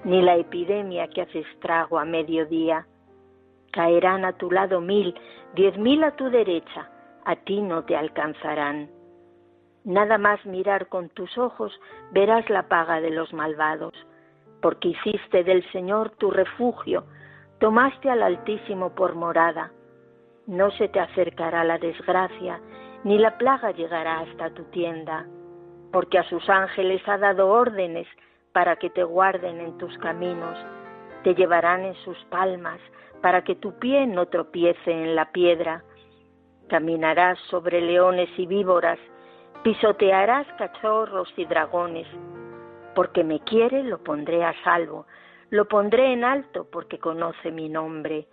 ni 0.03 0.21
la 0.21 0.35
epidemia 0.35 1.07
que 1.07 1.23
hace 1.23 1.39
estrago 1.39 2.01
a 2.01 2.05
mediodía. 2.05 2.89
Caerán 3.71 4.25
a 4.25 4.33
tu 4.33 4.51
lado 4.51 4.81
mil, 4.81 5.15
diez 5.55 5.79
mil 5.79 6.03
a 6.03 6.17
tu 6.17 6.29
derecha, 6.29 6.91
a 7.25 7.37
ti 7.37 7.63
no 7.63 7.85
te 7.85 7.95
alcanzarán. 7.95 8.91
Nada 9.85 10.19
más 10.19 10.45
mirar 10.45 10.89
con 10.89 11.09
tus 11.09 11.37
ojos 11.39 11.73
verás 12.13 12.49
la 12.51 12.69
paga 12.69 13.01
de 13.01 13.11
los 13.11 13.33
malvados, 13.33 13.95
porque 14.61 14.89
hiciste 14.89 15.43
del 15.43 15.69
Señor 15.73 16.11
tu 16.11 16.31
refugio, 16.31 17.05
tomaste 17.61 18.11
al 18.11 18.23
Altísimo 18.23 18.95
por 18.95 19.15
morada. 19.15 19.73
No 20.47 20.71
se 20.73 20.89
te 20.89 21.01
acercará 21.01 21.65
la 21.65 21.79
desgracia, 21.79 22.61
ni 23.05 23.19
la 23.19 23.39
plaga 23.39 23.71
llegará 23.71 24.21
hasta 24.21 24.51
tu 24.51 24.65
tienda, 24.65 25.27
porque 25.93 26.19
a 26.19 26.25
sus 26.25 26.47
ángeles 26.51 27.01
ha 27.09 27.17
dado 27.17 27.49
órdenes 27.49 28.07
para 28.53 28.77
que 28.77 28.91
te 28.91 29.03
guarden 29.03 29.61
en 29.61 29.79
tus 29.79 29.97
caminos, 29.99 30.59
te 31.25 31.35
llevarán 31.35 31.85
en 31.85 31.95
sus 32.05 32.19
palmas, 32.25 32.81
para 33.23 33.45
que 33.45 33.55
tu 33.55 33.79
pie 33.79 34.07
no 34.07 34.27
tropiece 34.27 34.91
en 34.91 35.15
la 35.15 35.31
piedra. 35.33 35.85
Caminarás 36.69 37.39
sobre 37.51 37.81
leones 37.81 38.29
y 38.39 38.47
víboras, 38.47 38.99
Pisotearás 39.63 40.47
cachorros 40.57 41.33
y 41.37 41.45
dragones. 41.45 42.07
Porque 42.95 43.23
me 43.25 43.41
quiere, 43.41 43.83
lo 43.83 43.99
pondré 43.99 44.43
a 44.43 44.55
salvo. 44.65 45.07
Lo 45.51 45.67
pondré 45.67 46.13
en 46.13 46.25
alto 46.25 46.67
porque 46.71 46.99
conoce 46.99 47.51
mi 47.51 47.69
nombre. 47.69 48.27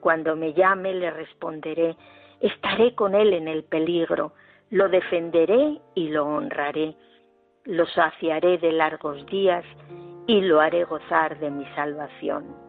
Cuando 0.00 0.34
me 0.34 0.54
llame, 0.54 0.94
le 0.94 1.10
responderé. 1.10 1.96
Estaré 2.40 2.94
con 2.94 3.14
él 3.14 3.34
en 3.34 3.48
el 3.48 3.64
peligro. 3.64 4.32
Lo 4.70 4.88
defenderé 4.88 5.80
y 5.94 6.08
lo 6.08 6.26
honraré. 6.26 6.96
Lo 7.64 7.86
saciaré 7.86 8.58
de 8.58 8.72
largos 8.72 9.26
días 9.26 9.64
y 10.26 10.40
lo 10.40 10.60
haré 10.60 10.84
gozar 10.84 11.38
de 11.38 11.50
mi 11.50 11.66
salvación. 11.74 12.65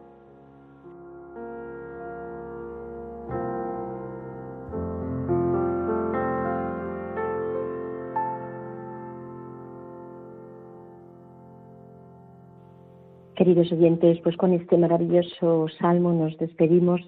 Queridos 13.38 13.70
oyentes, 13.70 14.18
pues 14.24 14.36
con 14.36 14.52
este 14.52 14.76
maravilloso 14.76 15.68
salmo 15.78 16.12
nos 16.12 16.36
despedimos 16.38 17.00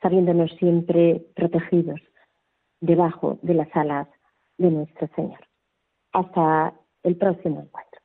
sabiéndonos 0.00 0.50
siempre 0.52 1.22
protegidos 1.34 2.00
debajo 2.80 3.38
de 3.42 3.52
las 3.52 3.68
alas 3.76 4.08
de 4.56 4.70
nuestro 4.70 5.06
Señor. 5.14 5.38
Hasta 6.14 6.72
el 7.02 7.16
próximo 7.16 7.60
encuentro. 7.60 8.00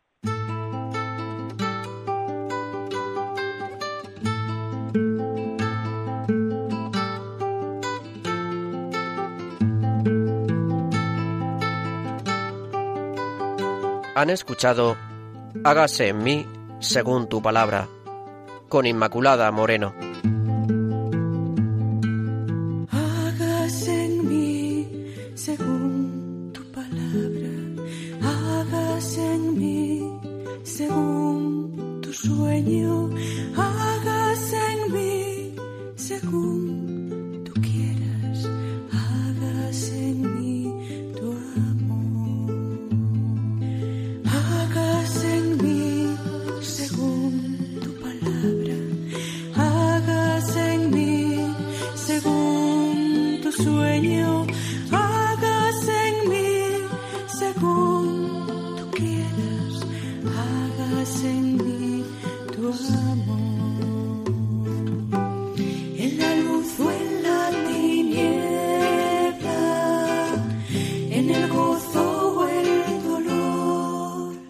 Han 14.16 14.30
escuchado 14.30 14.98
Hágase 15.64 16.10
en 16.10 16.24
mí 16.24 16.46
según 16.82 17.30
tu 17.30 17.42
palabra, 17.42 17.88
con 18.68 18.86
Inmaculada 18.86 19.52
Moreno. 19.52 19.94